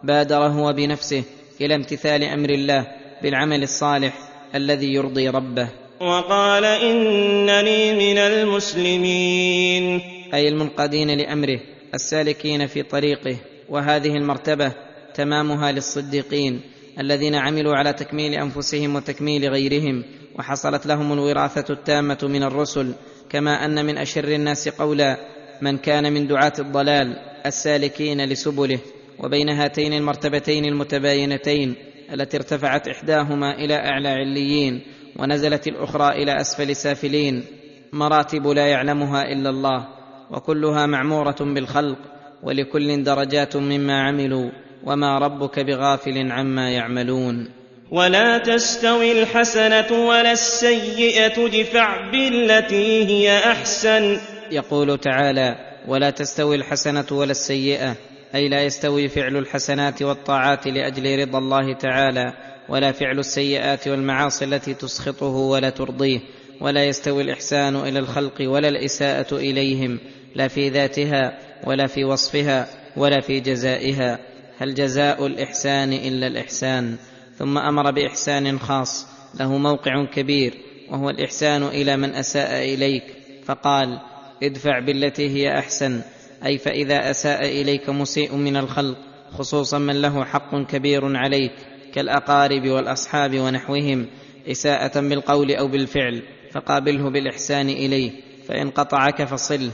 [0.05, 1.25] بادر هو بنفسه
[1.61, 2.87] إلى امتثال أمر الله
[3.23, 4.15] بالعمل الصالح
[4.55, 5.69] الذي يرضي ربه.
[6.01, 10.01] وقال إنني من المسلمين.
[10.35, 11.61] أي المنقادين لأمره
[11.95, 13.37] السالكين في طريقه
[13.69, 14.73] وهذه المرتبة
[15.15, 16.61] تمامها للصديقين
[17.01, 20.05] الذين عملوا على تكميل أنفسهم وتكميل غيرهم
[20.39, 22.95] وحصلت لهم الوراثة التامة من الرسل
[23.31, 25.19] كما أن من أشر الناس قولا
[25.63, 28.79] من كان من دعاة الضلال السالكين لسبله
[29.19, 31.75] وبين هاتين المرتبتين المتباينتين
[32.15, 34.81] التي ارتفعت إحداهما إلى أعلى عليين
[35.17, 37.45] ونزلت الأخرى إلى أسفل سافلين.
[37.93, 39.89] مراتب لا يعلمها إلا الله
[40.31, 41.99] وكلها معمورة بالخلق
[42.43, 44.51] ولكل درجات مما عملوا
[44.85, 47.49] وما ربك بغافل عما يعملون.
[47.91, 54.19] ولا تستوي الحسنة ولا السيئة ادفع بالتي هي أحسن.
[54.53, 57.97] يقول تعالى ولا تستوي الحسنة ولا السيئة
[58.35, 62.33] أي لا يستوي فعل الحسنات والطاعات لأجل رضا الله تعالى
[62.69, 66.21] ولا فعل السيئات والمعاصي التي تسخطه ولا ترضيه
[66.61, 69.99] ولا يستوي الإحسان إلى الخلق ولا الإساءة إليهم
[70.35, 74.19] لا في ذاتها ولا في وصفها ولا في جزائها.
[74.59, 76.97] هل جزاء الإحسان إلا الإحسان؟
[77.39, 79.07] ثم أمر بإحسان خاص
[79.41, 80.55] له موقع كبير
[80.91, 83.05] وهو الإحسان إلى من أساء إليك
[83.45, 83.99] فقال
[84.43, 86.01] ادفع بالتي هي أحسن.
[86.47, 88.97] أي فإذا أساء إليك مسيء من الخلق
[89.31, 91.53] خصوصا من له حق كبير عليك
[91.95, 94.07] كالأقارب والأصحاب ونحوهم
[94.51, 96.23] إساءة بالقول أو بالفعل
[96.53, 98.11] فقابله بالإحسان إليه.
[98.49, 99.71] فإن قطعك فصله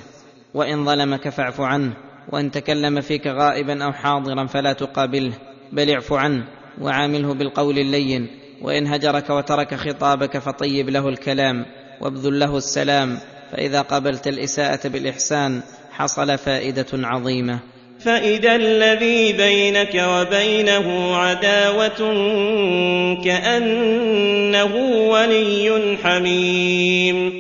[0.55, 1.97] وإن ظلمك فاعف عنه.
[2.33, 5.33] وإن تكلم فيك غائبا أو حاضرا فلا تقابله
[5.73, 6.45] بل اعف عنه
[6.81, 8.29] وعامله بالقول اللين.
[8.63, 11.67] وإن هجرك وترك خطابك فطيب له الكلام
[12.01, 13.19] وابذل له السلام.
[13.55, 15.61] فإذا قابلت الإساءة بالإحسان
[15.93, 17.59] حصل فائدة عظيمة.
[18.05, 21.99] فإذا الذي بينك وبينه عداوة
[23.25, 24.75] كأنه
[25.11, 27.33] ولي حميم.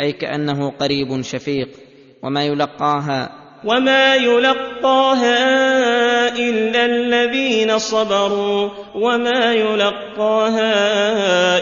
[0.00, 1.68] أي كأنه قريب شفيق.
[2.22, 3.30] وما يلقاها
[3.64, 5.38] وما يلقاها
[6.38, 8.68] إلا الذين صبروا.
[8.94, 10.74] وما يلقاها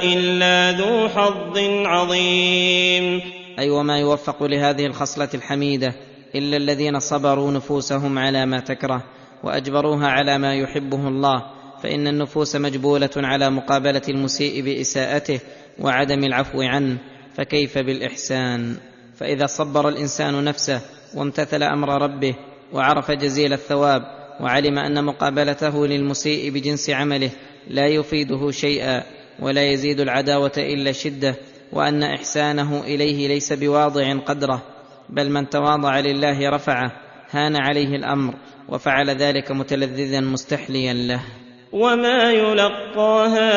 [0.02, 3.39] إلا ذو حظ عظيم.
[3.60, 5.94] أي وما يوفق لهذه الخصلة الحميدة
[6.34, 9.04] إلا الذين صبروا نفوسهم على ما تكره
[9.44, 11.42] وأجبروها على ما يحبه الله
[11.82, 15.40] فإن النفوس مجبولة على مقابلة المسيء بإساءته
[15.78, 16.98] وعدم العفو عنه
[17.34, 18.76] فكيف بالإحسان؟
[19.16, 20.80] فإذا صبر الإنسان نفسه
[21.14, 22.34] وامتثل أمر ربه
[22.72, 24.02] وعرف جزيل الثواب
[24.40, 27.30] وعلم أن مقابلته للمسيء بجنس عمله
[27.68, 29.02] لا يفيده شيئا
[29.40, 31.34] ولا يزيد العداوة إلا شدة
[31.72, 34.62] وأن إحسانه إليه ليس بواضع قدره
[35.08, 36.92] بل من تواضع لله رفعه
[37.30, 38.34] هان عليه الأمر
[38.68, 41.20] وفعل ذلك متلذذا مستحليا له.
[41.72, 43.52] وما يلقاها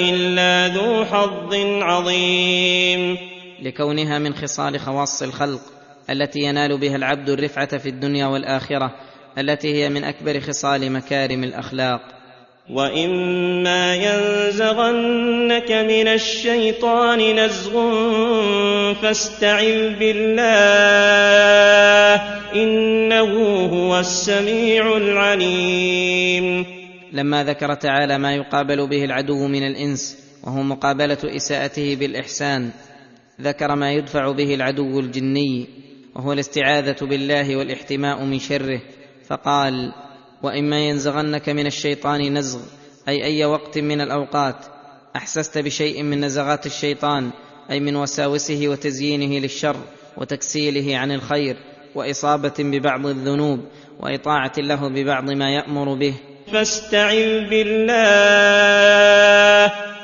[0.00, 3.16] إلا ذو حظ عظيم.
[3.62, 5.60] لكونها من خصال خواص الخلق
[6.10, 8.94] التي ينال بها العبد الرفعة في الدنيا والآخرة
[9.38, 12.15] التي هي من أكبر خصال مكارم الأخلاق.
[12.70, 17.74] وإما ينزغنك من الشيطان نزغ
[18.94, 20.54] فاستعذ بالله
[22.54, 23.32] إنه
[23.66, 26.66] هو السميع العليم.
[27.12, 32.70] لما ذكر تعالى ما يقابل به العدو من الانس وهو مقابله اساءته بالاحسان
[33.40, 35.66] ذكر ما يدفع به العدو الجني
[36.14, 38.80] وهو الاستعاذه بالله والاحتماء من شره
[39.28, 39.92] فقال
[40.46, 42.60] وإما ينزغنك من الشيطان نزغ
[43.08, 44.56] أي أي وقت من الأوقات.
[45.16, 47.30] أحسست بشيء من نزغات الشيطان
[47.70, 49.76] أي من وساوسه وتزيينه للشر
[50.16, 51.56] وتكسيله عن الخير
[51.94, 53.60] وإصابة ببعض الذنوب
[54.00, 56.14] وإطاعة له ببعض ما يأمر به.
[56.52, 57.96] فاستعذ بالله.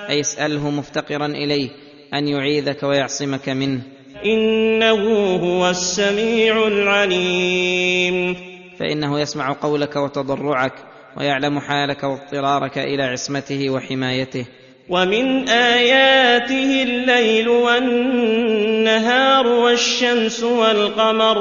[0.09, 1.71] أي اسأله مفتقرا إليه
[2.15, 3.81] أن يعيذك ويعصمك منه.
[4.25, 8.52] إنه هو السميع العليم.
[8.83, 10.73] فإنه يسمع قولك وتضرعك
[11.17, 14.47] ويعلم حالك واضطرارك إلى عصمته وحمايته.
[14.89, 21.37] ومن آياته الليل والنهار والشمس والقمر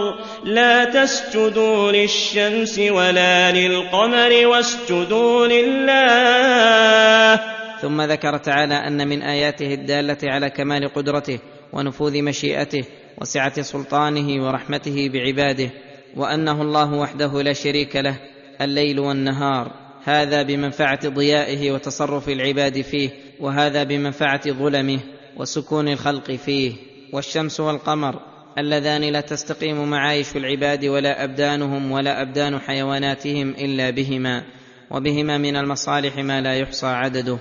[0.45, 7.35] لا تسجدوا للشمس ولا للقمر واسجدوا لله.
[7.81, 11.39] ثم ذكر تعالى أن من آياته الدالة على كمال قدرته
[11.73, 12.83] ونفوذ مشيئته
[13.21, 15.69] وسعة سلطانه ورحمته بعباده.
[16.17, 18.15] وأنه الله وحده لا شريك له
[18.61, 19.71] الليل والنهار.
[20.03, 23.09] هذا بمنفعة ضيائه وتصرف العباد فيه
[23.39, 24.99] وهذا بمنفعة ظلمه
[25.37, 26.73] وسكون الخلق فيه.
[27.13, 28.19] والشمس والقمر
[28.57, 34.43] اللذان لا تستقيم معايش العباد ولا أبدانهم ولا أبدان حيواناتهم إلا بهما
[34.91, 37.37] وبهما من المصالح ما لا يحصى عدده.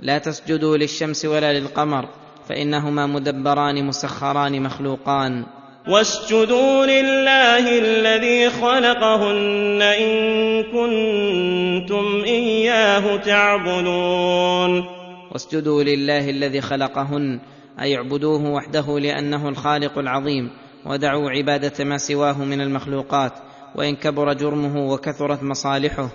[0.00, 2.08] لا تسجدوا للشمس ولا للقمر
[2.48, 5.46] فإنهما مدبران مسخران مخلوقان.
[5.88, 14.84] واسجدوا لله الذي خلقهن إن كنتم إياه تعبدون.
[15.32, 17.40] واسجدوا لله الذي خلقهن
[17.80, 20.50] أي اعبدوه وحده لأنه الخالق العظيم
[20.86, 23.32] ودعوا عبادة ما سواه من المخلوقات
[23.74, 26.08] وإن كبر جرمه وكثرت مصالحه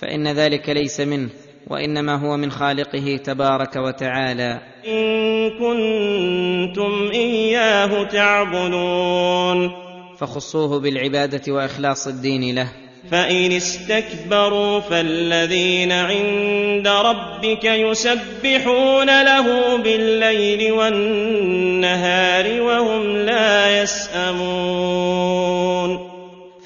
[0.00, 1.28] فإن ذلك ليس منه.
[1.70, 4.60] وإنما هو من خالقه تبارك وتعالى.
[4.88, 9.70] إن كنتم إياه تعبدون.
[10.18, 12.68] فخصوه بالعبادة وإخلاص الدين له.
[13.10, 25.30] فإن استكبروا فالذين عند ربك يسبحون له بالليل والنهار وهم لا يسأمون.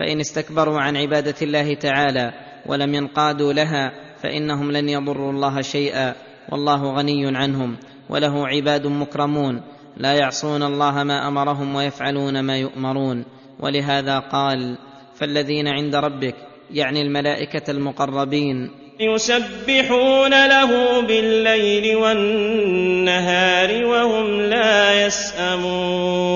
[0.01, 2.33] فإن استكبروا عن عبادة الله تعالى
[2.67, 6.15] ولم ينقادوا لها فإنهم لن يضروا الله شيئا
[6.53, 7.77] والله غني عنهم
[8.09, 9.63] وله عباد مكرمون
[9.97, 13.25] لا يعصون الله ما أمرهم ويفعلون ما يؤمرون
[13.61, 14.79] ولهذا قال
[15.15, 16.35] فالذين عند ربك
[16.71, 18.71] يعني الملائكة المقربين
[19.01, 26.35] يسبحون له بالليل والنهار وهم لا يسأمون.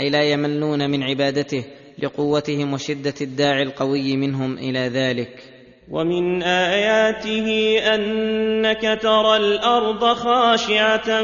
[0.00, 1.64] أي لا يملون من عبادته
[1.98, 5.57] لقوتهم وشدة الداعي القوي منهم إلى ذلك.
[5.90, 11.22] ومن آياته أنك ترى الأرض خاشعة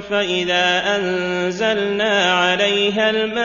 [0.00, 3.44] فإذا أنزلنا عليها الماء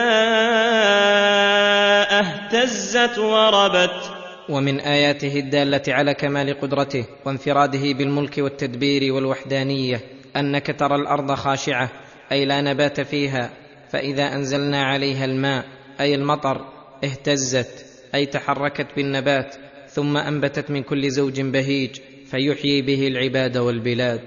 [2.20, 4.10] اهتزت وربت.
[4.48, 10.00] ومن آياته الدالة على كمال قدرته وانفراده بالملك والتدبير والوحدانية
[10.36, 11.88] أنك ترى الأرض خاشعة
[12.32, 13.50] أي لا نبات فيها
[13.92, 15.64] فإذا أنزلنا عليها الماء
[16.00, 16.64] أي المطر
[17.04, 19.69] اهتزت أي تحركت بالنبات.
[19.92, 21.90] ثم أنبتت من كل زوج بهيج
[22.30, 24.20] فيحيي به العباد والبلاد.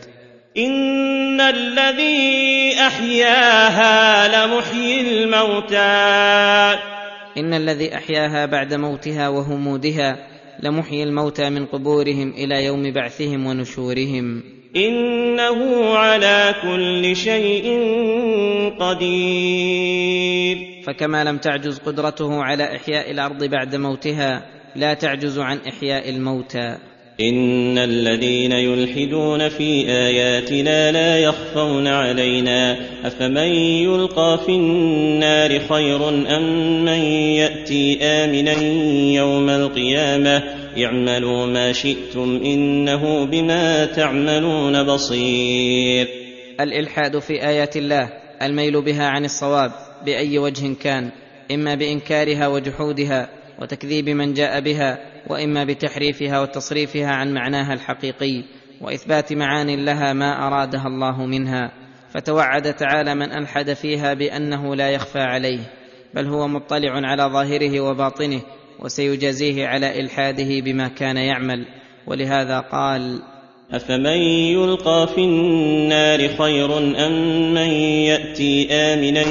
[0.57, 5.77] إن الذي أحياها لمحيي الموتى.
[7.37, 10.27] إن الذي أحياها بعد موتها وهمودها
[10.63, 14.43] لمحيي الموتى من قبورهم إلى يوم بعثهم ونشورهم.
[14.75, 17.65] إنه على كل شيء
[18.79, 20.57] قدير.
[20.83, 26.77] فكما لم تعجز قدرته على إحياء الأرض بعد موتها لا تعجز عن إحياء الموتى.
[27.21, 32.77] إن الذين يلحدون في آياتنا لا يخفون علينا.
[33.05, 37.01] أفمن يلقى في النار خير أم من
[37.37, 38.61] يأتي آمنا
[39.13, 40.43] يوم القيامة؟
[40.77, 46.07] اعملوا ما شئتم إنه بما تعملون بصير.
[46.59, 48.09] الإلحاد في آيات الله
[48.41, 49.71] الميل بها عن الصواب
[50.05, 51.09] بأي وجه كان
[51.51, 53.29] إما بإنكارها وجحودها
[53.63, 58.43] وتكذيب من جاء بها وإما بتحريفها وتصريفها عن معناها الحقيقي
[58.81, 61.71] وإثبات معان لها ما أرادها الله منها.
[62.13, 65.59] فتوعد تعالى من ألحد فيها بأنه لا يخفى عليه
[66.13, 68.41] بل هو مطلع على ظاهره وباطنه
[68.79, 71.65] وسيجازيه على إلحاده بما كان يعمل.
[72.07, 73.21] ولهذا قال
[73.71, 74.19] أفمن
[74.53, 77.71] يلقى في النار خير أم من
[78.11, 79.23] يأتي آمنا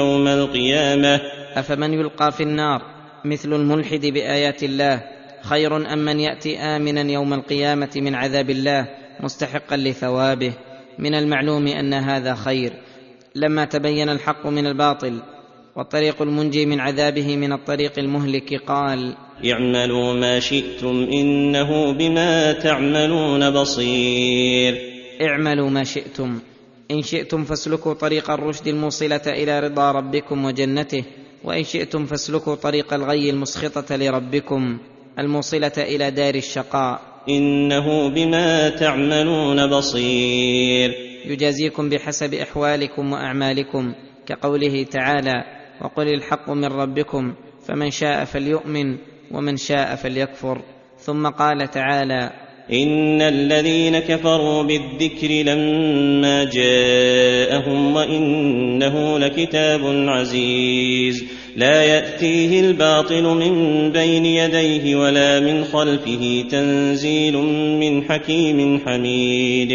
[0.00, 1.20] يوم القيامة؟
[1.54, 2.91] افمن يلقى في النار؟
[3.24, 5.02] مثل الملحد بآيات الله
[5.42, 8.88] خير أم من يأتي آمنا يوم القيامة من عذاب الله
[9.20, 10.52] مستحقا لثوابه.
[10.98, 12.72] من المعلوم أن هذا خير.
[13.34, 15.22] لما تبين الحق من الباطل
[15.76, 19.16] والطريق المنجي من عذابه من الطريق المهلك قال
[19.52, 24.74] اعملوا ما شئتم إنه بما تعملون بصير.
[25.22, 26.38] اعملوا ما شئتم.
[26.90, 31.04] إن شئتم فاسلكوا طريق الرشد الموصلة إلى رضا ربكم وجنته.
[31.44, 34.78] وإن شئتم فاسلكوا طريق الغي المسخطة لربكم
[35.18, 37.00] الموصلة إلى دار الشقاء.
[37.28, 40.90] إنه بما تعملون بصير.
[41.24, 43.94] يجازيكم بحسب أحوالكم وأعمالكم
[44.26, 45.44] كقوله تعالى
[45.80, 47.34] وقل الحق من ربكم
[47.66, 48.96] فمن شاء فليؤمن
[49.30, 50.62] ومن شاء فليكفر.
[50.98, 52.30] ثم قال تعالى
[52.70, 61.24] إن الذين كفروا بالذكر لما جاءهم وإنه لكتاب عزيز
[61.56, 67.36] لا يأتيه الباطل من بين يديه ولا من خلفه تنزيل
[67.80, 69.72] من حكيم حميد.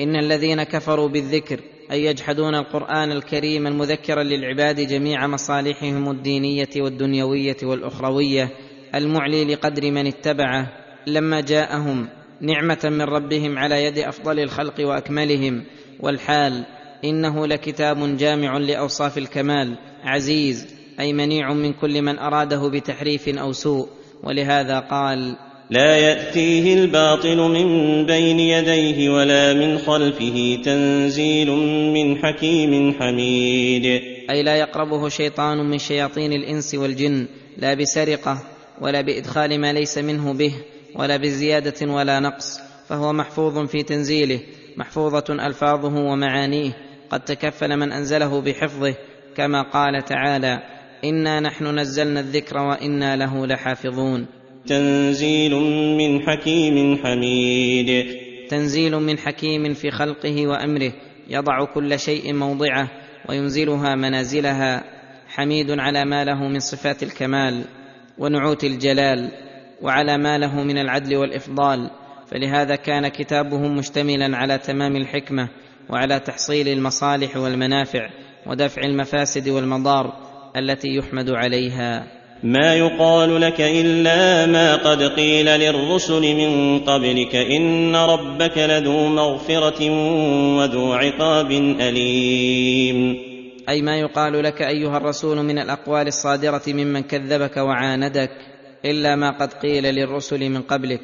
[0.00, 1.60] إن الذين كفروا بالذكر
[1.92, 8.50] أي يجحدون القرآن الكريم المذكر للعباد جميع مصالحهم الدينية والدنيوية والأخروية
[8.94, 10.72] المعلي لقدر من اتبعه
[11.06, 12.08] لما جاءهم
[12.40, 15.64] نعمة من ربهم على يد أفضل الخلق وأكملهم.
[16.00, 16.64] والحال
[17.04, 19.78] إنه لكتاب جامع لأوصاف الكمال.
[20.04, 20.66] عزيز
[21.00, 23.88] أي منيع من كل من أراده بتحريف أو سوء.
[24.22, 25.36] ولهذا قال
[25.70, 31.50] لا يأتيه الباطل من بين يديه ولا من خلفه تنزيل
[31.94, 34.00] من حكيم حميد.
[34.30, 37.26] أي لا يقربه شيطان من شياطين الإنس والجن
[37.56, 38.42] لا بسرقة
[38.80, 40.52] ولا بإدخال ما ليس منه به.
[40.94, 44.40] ولا بزيادة ولا نقص فهو محفوظ في تنزيله
[44.76, 46.72] محفوظة ألفاظه ومعانيه
[47.10, 48.94] قد تكفل من أنزله بحفظه
[49.36, 50.62] كما قال تعالى
[51.04, 54.26] إنا نحن نزلنا الذكر وإنا له لحافظون
[54.66, 55.54] تنزيل
[55.98, 58.06] من حكيم حميد.
[58.48, 60.92] تنزيل من حكيم في خلقه وأمره
[61.28, 62.90] يضع كل شيء موضعه
[63.28, 64.84] وينزلها منازلها
[65.28, 67.64] حميد على ما له من صفات الكمال
[68.18, 69.30] ونعوت الجلال.
[69.82, 71.90] وعلى ما له من العدل والإفضال
[72.30, 75.48] فلهذا كان كتابه مشتملا على تمام الحكمة
[75.90, 78.08] وعلى تحصيل المصالح والمنافع
[78.46, 80.12] ودفع المفاسد والمضار
[80.56, 82.06] التي يحمد عليها.
[82.42, 89.90] ما يقال لك إلا ما قد قيل للرسل من قبلك إن ربك لذو مغفرة
[90.58, 91.50] وذو عقاب
[91.80, 93.16] أليم.
[93.68, 98.30] أي ما يقال لك أيها الرسول من الأقوال الصادرة ممن كذبك وعاندك
[98.84, 101.00] إلا ما قد قيل للرسل من قبلك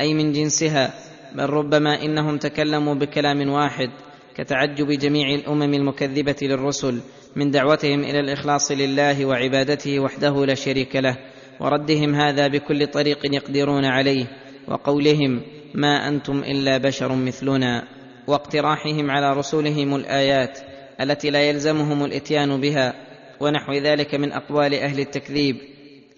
[0.00, 0.94] أي من جنسها
[1.34, 3.90] بل ربما إنهم تكلموا بكلام واحد
[4.36, 7.00] كتعجب جميع الأمم المكذبة للرسل
[7.36, 11.16] من دعوتهم إلى الإخلاص لله وعبادته وحده لا شريك له
[11.60, 14.26] وردهم هذا بكل طريق يقدرون عليه
[14.68, 15.42] وقولهم
[15.74, 17.84] ما أنتم إلا بشر مثلنا.
[18.26, 20.58] واقتراحهم على رسلهم الآيات
[21.00, 22.94] التي لا يلزمهم الإتيان بها
[23.40, 25.56] ونحو ذلك من أقوال أهل التكذيب.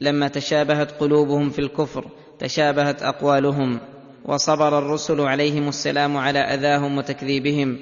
[0.01, 2.05] لما تشابهت قلوبهم في الكفر
[2.39, 3.81] تشابهت أقوالهم
[4.25, 7.79] وصبر الرسل عليهم السلام على أذاهم وتكذيبهم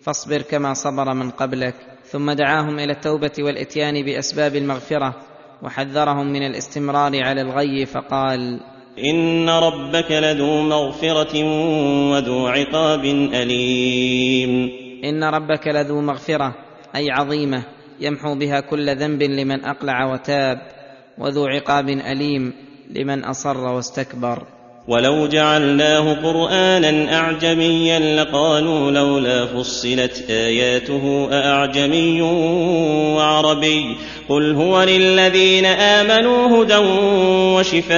[0.00, 1.74] فاصبر كما صبر من قبلك.
[2.04, 5.14] ثم دعاهم إلى التوبة والإتيان بأسباب المغفرة
[5.62, 8.60] وحذرهم من الاستمرار على الغي فقال
[8.98, 11.44] إن ربك لذو مغفرة
[12.12, 13.04] وذو عقاب
[13.34, 14.70] أليم.
[15.04, 16.54] إن ربك لذو مغفرة
[16.96, 17.64] أي عظيمة
[18.00, 20.81] يمحو بها كل ذنب لمن أقلع وتاب.
[21.18, 22.52] وذو عقاب أليم
[22.90, 24.42] لمن أصر واستكبر.
[24.88, 32.22] ولو جعلناه قرآنا أعجميا لقالوا لولا فصلت آياته أأعجمي
[33.16, 33.96] وعربي.
[34.28, 36.76] قل هو للذين آمنوا هدى
[37.56, 37.92] وشفاء.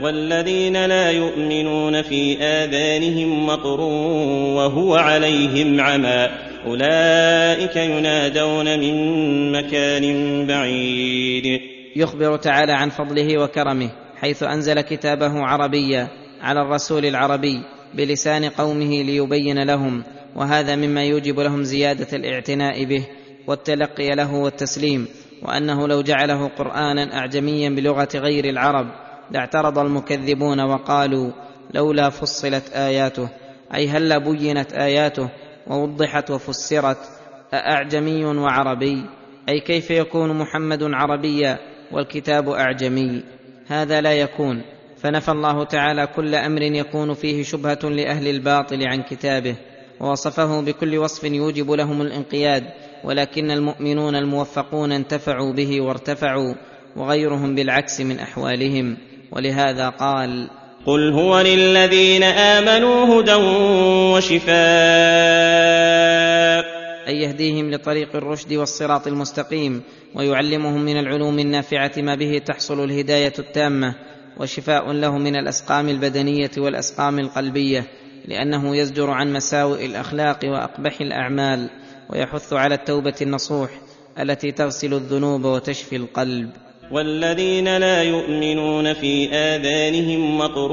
[0.00, 3.80] والذين لا يؤمنون في آذانهم وقر
[4.56, 6.28] وهو عليهم عمى.
[6.66, 11.60] أولئك ينادون من مكان بعيد.
[11.96, 16.08] يخبر تعالى عن فضله وكرمه حيث أنزل كتابه عربيا
[16.40, 17.62] على الرسول العربي
[17.94, 20.02] بلسان قومه ليبين لهم
[20.36, 23.06] وهذا مما يوجب لهم زيادة الاعتناء به
[23.46, 25.08] والتلقي له والتسليم
[25.42, 31.30] وأنه لو جعله قرآنا أعجميا بلغة غير العرب لاعترض المكذبون وقالوا
[31.74, 33.28] لولا فصلت آياته
[33.74, 35.28] أي هلا بينت آياته
[35.66, 36.98] ووضحت وفسرت
[37.54, 39.04] أأعجمي وعربي؟
[39.48, 41.58] أي كيف يكون محمد عربيا
[41.92, 43.22] والكتاب أعجمي؟
[43.66, 44.62] هذا لا يكون.
[44.96, 49.56] فنفى الله تعالى كل أمر يكون فيه شبهة لأهل الباطل عن كتابه
[50.00, 52.64] ووصفه بكل وصف يوجب لهم الانقياد
[53.04, 56.54] ولكن المؤمنون الموفقون انتفعوا به وارتفعوا
[56.96, 58.96] وغيرهم بالعكس من أحوالهم.
[59.32, 60.48] ولهذا قال
[60.86, 63.34] قل هو للذين آمنوا هدى
[64.14, 64.56] وشفاء.
[67.08, 69.82] أي يهديهم لطريق الرشد والصراط المستقيم
[70.14, 73.94] ويعلمهم من العلوم النافعة ما به تحصل الهداية التامة
[74.36, 77.84] وشفاء له من الأسقام البدنية والأسقام القلبية
[78.24, 81.70] لأنه يزجر عن مساوئ الأخلاق وأقبح الأعمال
[82.10, 83.70] ويحث على التوبة النصوح
[84.20, 86.50] التي تغسل الذنوب وتشفي القلب.
[86.90, 90.72] والذين لا يؤمنون في آذانهم وقر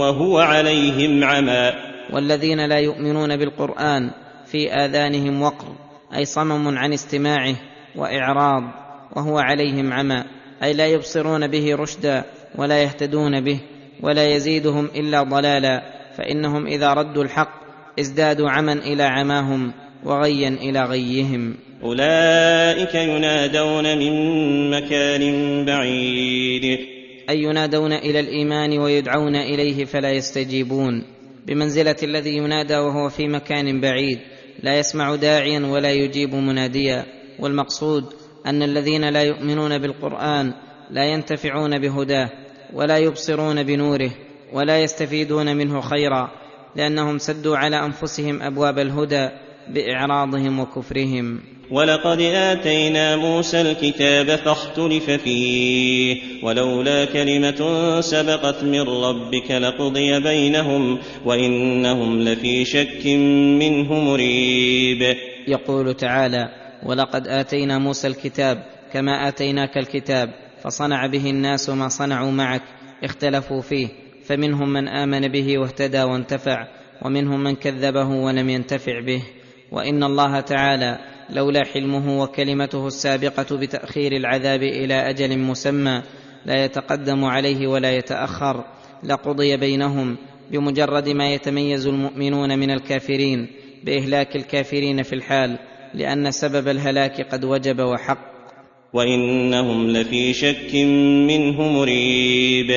[0.00, 1.72] وهو عليهم عمى.
[2.12, 4.10] والذين لا يؤمنون بالقرآن
[4.46, 5.66] في آذانهم وقر
[6.14, 7.54] أي صمم عن استماعه
[7.96, 8.62] وإعراض
[9.16, 10.24] وهو عليهم عمى
[10.62, 12.24] أي لا يبصرون به رشدا
[12.54, 13.60] ولا يهتدون به
[14.02, 15.82] ولا يزيدهم إلا ضلالا
[16.16, 17.50] فإنهم إذا ردوا الحق
[18.00, 19.72] ازدادوا عمى إلى عماهم
[20.04, 21.56] وغيا إلى غيهم.
[21.84, 24.14] أولئك ينادون من
[24.70, 26.78] مكان بعيد.
[27.30, 31.04] أي ينادون إلى الإيمان ويدعون إليه فلا يستجيبون.
[31.46, 34.18] بمنزلة الذي ينادى وهو في مكان بعيد
[34.62, 37.04] لا يسمع داعيا ولا يجيب مناديا.
[37.38, 38.04] والمقصود
[38.46, 40.52] أن الذين لا يؤمنون بالقرآن
[40.90, 42.30] لا ينتفعون بهداه
[42.72, 44.10] ولا يبصرون بنوره
[44.52, 46.30] ولا يستفيدون منه خيرا
[46.76, 49.28] لأنهم سدوا على أنفسهم أبواب الهدى
[49.68, 51.40] بإعراضهم وكفرهم.
[51.70, 62.64] ولقد آتينا موسى الكتاب فاختلف فيه ولولا كلمة سبقت من ربك لقضي بينهم وإنهم لفي
[62.64, 63.06] شك
[63.60, 65.16] منه مريب.
[65.48, 66.48] يقول تعالى
[66.86, 68.62] ولقد آتينا موسى الكتاب
[68.92, 70.30] كما آتيناك الكتاب
[70.62, 72.62] فصنع به الناس ما صنعوا معك
[73.04, 73.88] اختلفوا فيه
[74.24, 76.66] فمنهم من آمن به واهتدى وانتفع
[77.02, 79.22] ومنهم من كذبه ولم ينتفع به.
[79.72, 80.98] وإن الله تعالى
[81.30, 86.02] لولا حلمه وكلمته السابقة بتأخير العذاب إلى أجل مسمى
[86.46, 88.64] لا يتقدم عليه ولا يتأخر
[89.04, 90.16] لقضي بينهم
[90.50, 93.46] بمجرد ما يتميز المؤمنون من الكافرين
[93.84, 95.58] بإهلاك الكافرين في الحال
[95.94, 98.28] لأن سبب الهلاك قد وجب وحق.
[98.92, 100.74] وإنهم لفي شك
[101.28, 102.70] منه مريب.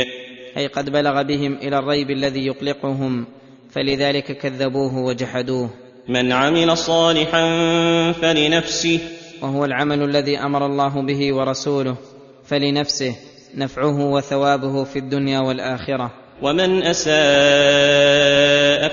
[0.58, 3.26] أي قد بلغ بهم إلى الريب الذي يقلقهم
[3.70, 5.70] فلذلك كذبوه وجحدوه.
[6.12, 7.44] من عمل صالحا
[8.12, 9.00] فلنفسه.
[9.42, 11.96] وهو العمل الذي أمر الله به ورسوله
[12.46, 13.16] فلنفسه
[13.56, 16.12] نفعه وثوابه في الدنيا والآخرة.
[16.42, 17.12] ومن أساء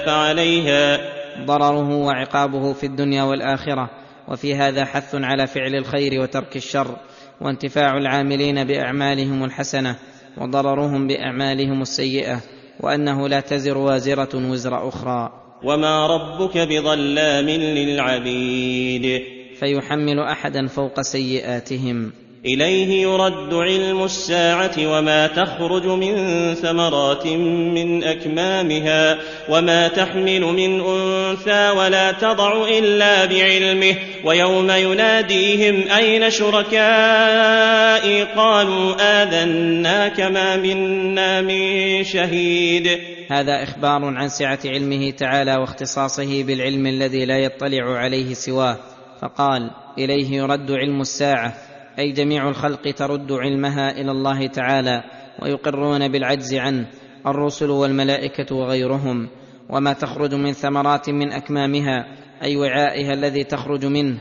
[0.07, 0.99] فعليها.
[1.47, 3.91] ضرره وعقابه في الدنيا والآخرة.
[4.29, 6.97] وفي هذا حث على فعل الخير وترك الشر
[7.41, 9.97] وانتفاع العاملين بأعمالهم الحسنة
[10.37, 12.41] وضررهم بأعمالهم السيئة
[12.81, 15.48] وأنه لا تزر وازرة وزر أخرى.
[15.63, 19.23] وما ربك بظلام للعبيد
[19.61, 22.13] فيحمل احدا فوق سيئاتهم
[22.47, 26.15] اليه يرد علم الساعة وما تخرج من
[26.55, 33.95] ثمرات من اكمامها وما تحمل من انثى ولا تضع الا بعلمه
[34.25, 45.11] ويوم يناديهم اين شركائي قالوا اذناك ما منا من شهيد هذا إخبار عن سعة علمه
[45.11, 48.79] تعالى واختصاصه بالعلم الذي لا يطلع عليه سواه.
[49.21, 51.55] فقال إليه يرد علم الساعة
[51.99, 55.03] أي جميع الخلق ترد علمها إلى الله تعالى
[55.43, 56.87] ويقرون بالعجز عنه
[57.27, 59.29] الرسل والملائكة وغيرهم.
[59.71, 62.05] وما تخرج من ثمرات من أكمامها
[62.43, 64.21] أي وعائها الذي تخرج منه.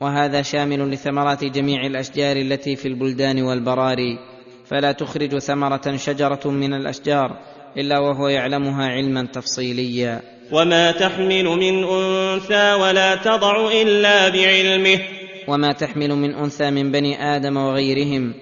[0.00, 4.18] وهذا شامل لثمرات جميع الأشجار التي في البلدان والبراري.
[4.64, 10.20] فلا تخرج ثمرة شجرة من الأشجار إلا وهو يعلمها علما تفصيليا.
[10.52, 15.00] وما تحمل من أنثى ولا تضع إلا بعلمه.
[15.48, 18.34] وما تحمل من أنثى من بني آدم وغيرهم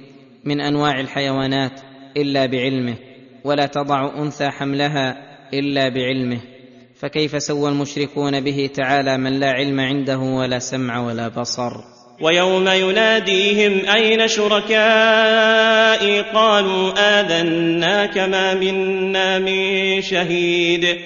[0.45, 1.81] من أنواع الحيوانات
[2.17, 2.97] إلا بعلمه
[3.45, 5.17] ولا تضع أنثى حملها
[5.55, 6.41] إلا بعلمه.
[6.97, 13.91] فكيف سوى المشركون به تعالى من لا علم عنده ولا سمع ولا بصر؟ ويوم يناديهم
[13.91, 20.97] أين شركائي قالوا آذناك ما منا من شهيد.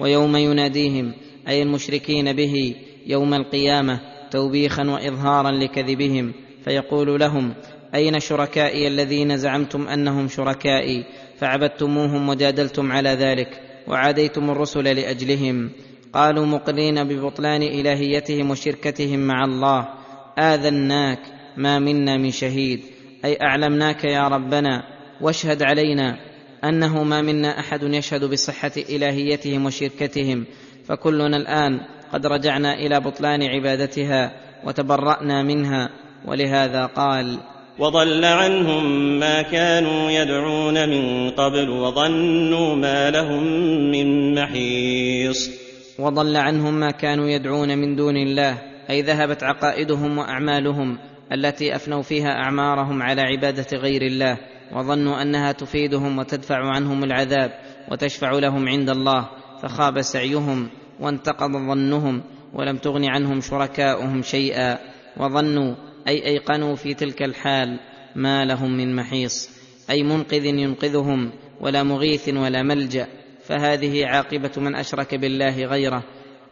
[0.00, 1.12] ويوم يناديهم
[1.48, 2.74] أي المشركين به
[3.06, 4.00] يوم القيامة
[4.30, 6.32] توبيخا واظهارا لكذبهم
[6.64, 7.54] فيقول لهم
[7.94, 11.04] أين شركائي الذين زعمتم أنهم شركائي؟
[11.38, 15.70] فعبدتموهم وجادلتم على ذلك وعاديتم الرسل لأجلهم.
[16.12, 20.01] قالوا مقرين ببطلان إلهيتهم وشركتهم مع الله.
[20.38, 21.18] آذناك
[21.56, 22.80] ما منا من شهيد.
[23.24, 24.82] أي أعلمناك يا ربنا.
[25.20, 26.16] واشهد علينا
[26.64, 30.44] أنه ما منا أحد يشهد بصحة إلهيتهم وشركتهم.
[30.84, 31.80] فكلنا الآن
[32.12, 34.32] قد رجعنا إلى بطلان عبادتها
[34.64, 35.90] وتبرأنا منها.
[36.26, 37.38] ولهذا قال
[37.78, 43.44] وضل عنهم ما كانوا يدعون من قبل وظنوا ما لهم
[43.90, 45.50] من محيص.
[45.98, 48.71] وضل عنهم ما كانوا يدعون من دون الله.
[48.92, 50.98] أي ذهبت عقائدهم وأعمالهم
[51.32, 54.38] التي أفنوا فيها أعمارهم على عبادة غير الله
[54.72, 57.52] وظنوا أنها تفيدهم وتدفع عنهم العذاب
[57.90, 59.28] وتشفع لهم عند الله
[59.62, 60.68] فخاب سعيهم
[61.00, 62.22] وانتقض ظنهم
[62.54, 64.78] ولم تغن عنهم شركاؤهم شيئا
[65.16, 65.74] وظنوا
[66.08, 67.80] أي أيقنوا في تلك الحال
[68.16, 69.50] ما لهم من محيص
[69.90, 71.30] أي منقذ ينقذهم
[71.60, 73.06] ولا مغيث ولا ملجأ
[73.44, 76.02] فهذه عاقبة من أشرك بالله غيره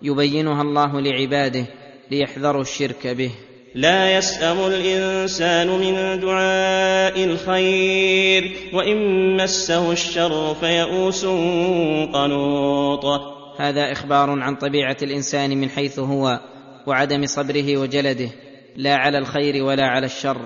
[0.02, 1.66] يبينها الله لعباده
[2.10, 3.30] ليحذروا الشرك به.
[3.74, 11.24] لا يسأم الإنسان من دعاء الخير وإن مسه الشر فيئوس
[12.12, 13.04] قنوط.
[13.58, 16.40] هذا إخبار عن طبيعة الإنسان من حيث هو
[16.86, 18.28] وعدم صبره وجلده.
[18.76, 20.40] لا على الخير ولا على الشر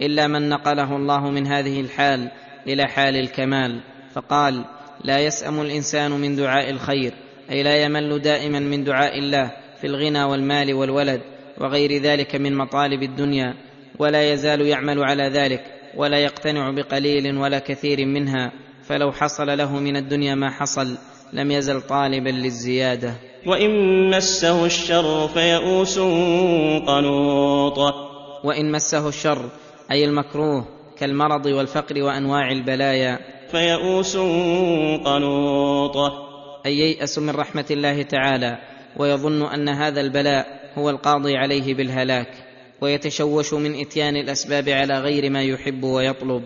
[0.00, 2.30] إلا من نقله الله من هذه الحال
[2.66, 3.80] إلى حال الكمال.
[4.14, 4.64] فقال
[5.04, 7.12] لا يسأم الإنسان من دعاء الخير
[7.50, 11.20] أي لا يمل دائما من دعاء الله في الغنى والمال والولد
[11.60, 13.54] وغير ذلك من مطالب الدنيا
[13.98, 15.64] ولا يزال يعمل على ذلك
[15.96, 18.52] ولا يقتنع بقليل ولا كثير منها
[18.82, 20.98] فلو حصل له من الدنيا ما حصل
[21.32, 23.14] لم يزل طالبا للزيادة.
[23.46, 23.70] وإن
[24.10, 25.98] مسه الشر فيئوس
[26.86, 27.78] قنوط.
[28.44, 29.50] وإن مسه الشر
[29.90, 30.64] أي المكروه
[30.98, 33.18] كالمرض والفقر وأنواع البلايا.
[33.50, 34.16] فيئوس
[35.04, 35.96] قنوط.
[36.66, 38.58] أي ييأس من رحمة الله تعالى.
[38.96, 42.28] ويظن أن هذا البلاء هو القاضي عليه بالهلاك
[42.80, 46.42] ويتشوش من إتيان الأسباب على غير ما يحب ويطلب.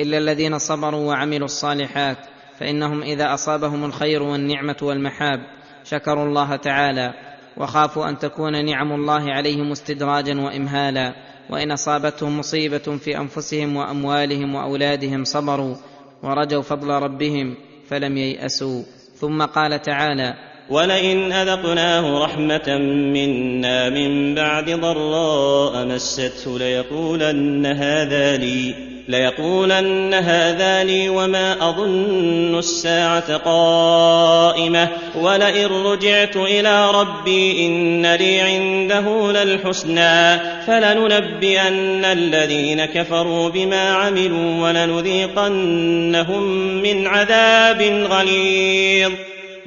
[0.00, 2.16] إلا الذين صبروا وعملوا الصالحات
[2.58, 5.40] فإنهم إذا أصابهم الخير والنعمة والمحاب
[5.84, 7.14] شكروا الله تعالى
[7.56, 11.14] وخافوا أن تكون نعم الله عليهم استدراجا وامهالا
[11.50, 15.76] وإن أصابتهم مصيبة في أنفسهم وأموالهم وأولادهم صبروا
[16.22, 17.56] ورجوا فضل ربهم
[17.88, 18.82] فلم ييأسوا.
[19.14, 20.34] ثم قال تعالى
[20.70, 22.78] ولئن أذقناه رحمة
[23.12, 28.74] منا من بعد ضراء مسته ليقولن هذا لي
[29.08, 34.88] ليقولن هذا لي وما أظن الساعة قائمة.
[35.14, 40.38] ولئن رجعت إلى ربي إن لي عنده للحسنى.
[40.66, 46.42] فلننبئن الذين كفروا بما عملوا ولنذيقنهم
[46.82, 49.12] من عذاب غليظ.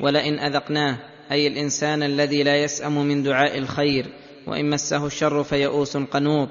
[0.02, 0.98] ولئن أذقناه
[1.32, 4.06] أي الإنسان الذي لا يسأم من دعاء الخير
[4.48, 6.50] وإن مسه الشر فيئوس قنوط.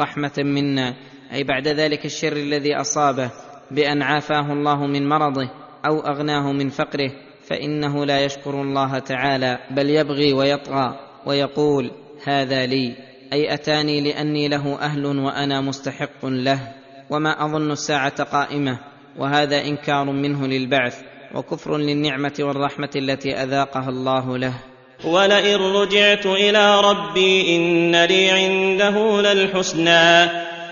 [0.00, 0.94] رحمة منا.
[1.32, 3.30] أي بعد ذلك الشر الذي أصابه
[3.70, 5.50] بأن عافاه الله من مرضه
[5.86, 7.10] أو أغناه من فقره
[7.42, 11.90] فإنه لا يشكر الله تعالى بل يبغي ويطغى ويقول
[12.26, 12.96] هذا لي.
[13.32, 16.74] أي أتاني لأني له أهل وأنا مستحق له.
[17.10, 18.78] وما أظن الساعة قائمة
[19.18, 21.02] وهذا إنكار منه للبعث.
[21.34, 24.54] وكفر للنعمة والرحمة التي أذاقها الله له.
[25.04, 30.22] ولئن رجعت إلى ربي إن لي عنده للحسنى.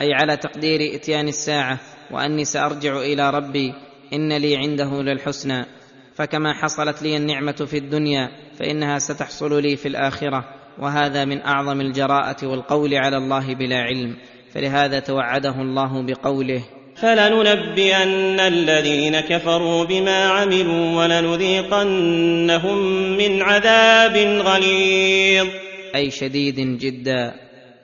[0.00, 1.78] أي على تقدير إتيان الساعة
[2.10, 3.74] وأني سأرجع إلى ربي
[4.12, 5.66] إن لي عنده للحسنى.
[6.14, 8.28] فكما حصلت لي النعمة في الدنيا
[8.58, 10.44] فإنها ستحصل لي في الآخرة.
[10.78, 14.16] وهذا من أعظم الجراءة والقول على الله بلا علم.
[14.54, 16.64] فلهذا توعده الله بقوله
[17.02, 22.78] فلننبئن الذين كفروا بما عملوا ولنذيقنهم
[23.16, 25.46] من عذاب غليظ.
[25.94, 27.34] أي شديد جدا.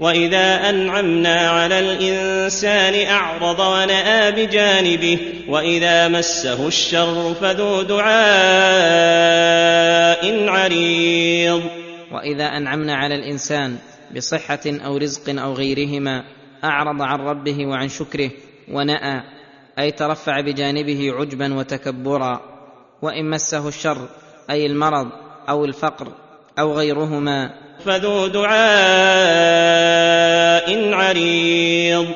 [0.00, 8.14] وإذا أنعمنا على الإنسان أعرض ونأى بجانبه وإذا مسه الشر فذو دعاء
[10.48, 11.62] عريض.
[12.12, 13.76] وإذا أنعمنا على الإنسان
[14.16, 16.24] بصحة أو رزق أو غيرهما
[16.64, 18.30] أعرض عن ربه وعن شكره
[18.72, 19.22] ونأى
[19.78, 22.40] أي ترفع بجانبه عجبا وتكبرا
[23.02, 24.08] وإن مسه الشر
[24.50, 25.08] أي المرض
[25.48, 26.08] أو الفقر
[26.58, 27.50] أو غيرهما.
[27.84, 28.54] فذو دعاء
[30.94, 32.06] عريض.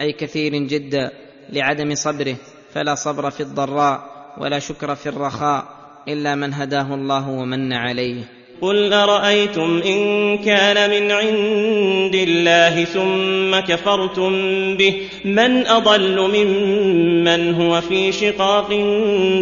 [0.00, 1.10] أي كثير جدا
[1.50, 2.36] لعدم صبره
[2.72, 5.64] فلا صبر في الضراء ولا شكر في الرخاء
[6.08, 8.43] إلا من هداه الله ومن عليه.
[8.60, 14.32] قل ارايتم ان كان من عند الله ثم كفرتم
[14.76, 14.94] به
[15.24, 18.68] من اضل ممن هو في شقاق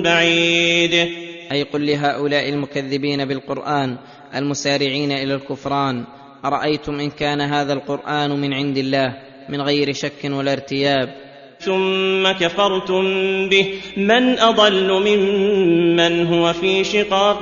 [0.05, 1.09] بعيد.
[1.53, 3.97] أي قل لهؤلاء المكذبين بالقران
[4.35, 6.05] المسارعين إلى الكفران
[6.45, 11.32] ارايتم ان كان هذا القران من عند الله من غير شك ولا ارتياب
[11.65, 13.05] ثم كفرتم
[13.49, 13.75] به.
[13.97, 17.41] من أضل ممن هو في شقاق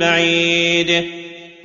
[0.00, 1.04] بعيد.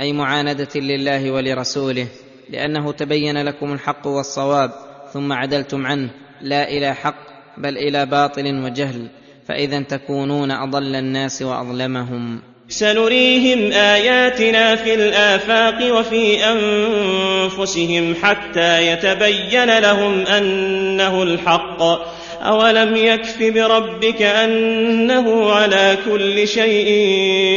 [0.01, 2.07] أي معاندة لله ولرسوله
[2.49, 4.71] لأنه تبين لكم الحق والصواب
[5.13, 6.09] ثم عدلتم عنه.
[6.41, 7.15] لا إلى حق
[7.57, 9.07] بل إلى باطل وجهل.
[9.47, 12.41] فإذا تكونون أضل الناس وأظلمهم.
[12.69, 21.81] سنريهم آياتنا في الآفاق وفي أنفسهم حتى يتبين لهم أنه الحق.
[22.41, 26.89] أولم يكف بربك أنه على كل شيء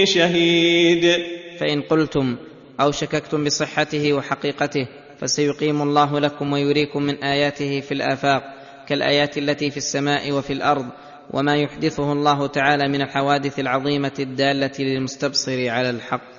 [0.07, 1.17] شهيد.
[1.61, 2.37] فإن قلتم
[2.81, 4.87] أو شككتم بصحته وحقيقته
[5.21, 8.43] فسيقيم الله لكم ويريكم من آياته في الآفاق
[8.89, 10.87] كالآيات التي في السماء وفي الأرض
[11.33, 16.33] وما يحدثه الله تعالى من الحوادث العظيمة الدالة للمستبصر على الحق.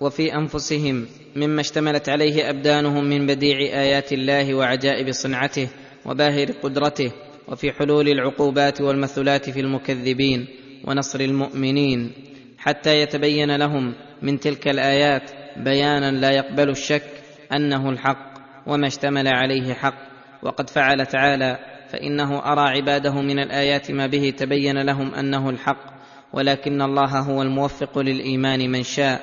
[0.00, 5.68] وفي أنفسهم مما اشتملت عليه أبدانهم من بديع آيات الله وعجائب صنعته
[6.06, 7.12] وباهر قدرته
[7.48, 10.46] وفي حلول العقوبات والمثلات في المكذبين
[10.84, 12.12] ونصر المؤمنين
[12.58, 17.10] حتى يتبين لهم من تلك الآيات بيانا لا يقبل الشك
[17.52, 18.34] أنه الحق
[18.66, 20.08] وما اشتمل عليه حق.
[20.42, 25.98] وقد فعل تعالى فإنه أرى عباده من الآيات ما به تبين لهم أنه الحق
[26.32, 29.20] ولكن الله هو الموفق للإيمان من شاء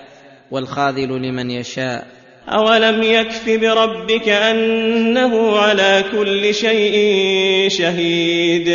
[0.51, 2.07] والخاذل لمن يشاء.
[2.47, 8.67] أولم يكف بربك أنه على كل شيء شهيد؟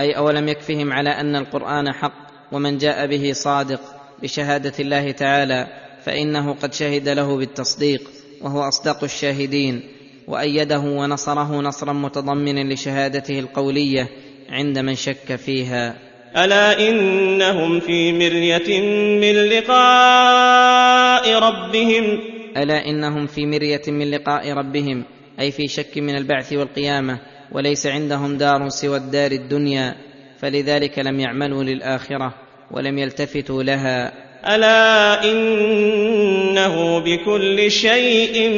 [0.00, 2.14] أي أولم يكفهم على أن القرآن حق
[2.52, 3.80] ومن جاء به صادق
[4.22, 5.66] بشهادة الله تعالى
[6.04, 8.10] فإنه قد شهد له بالتصديق
[8.40, 9.82] وهو أصدق الشاهدين.
[10.28, 14.08] وأيده ونصره نصرا متضمنا لشهادته القولية
[14.50, 15.94] عند من شك فيها.
[16.36, 18.80] ألا إنهم في مرية
[19.20, 22.20] من لقاء ربهم؟
[22.56, 25.04] ألا إنهم في مرية من لقاء ربهم
[25.40, 27.18] أي في شك من البعث والقيامة
[27.52, 29.94] وليس عندهم دار سوى الدار الدنيا
[30.38, 32.34] فلذلك لم يعملوا للآخرة
[32.70, 34.31] ولم يلتفتوا لها.
[34.46, 38.50] ألا إنه بكل شيء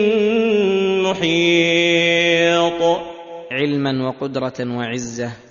[1.02, 2.82] محيط.
[3.52, 5.43] علما وقدرة وعزة.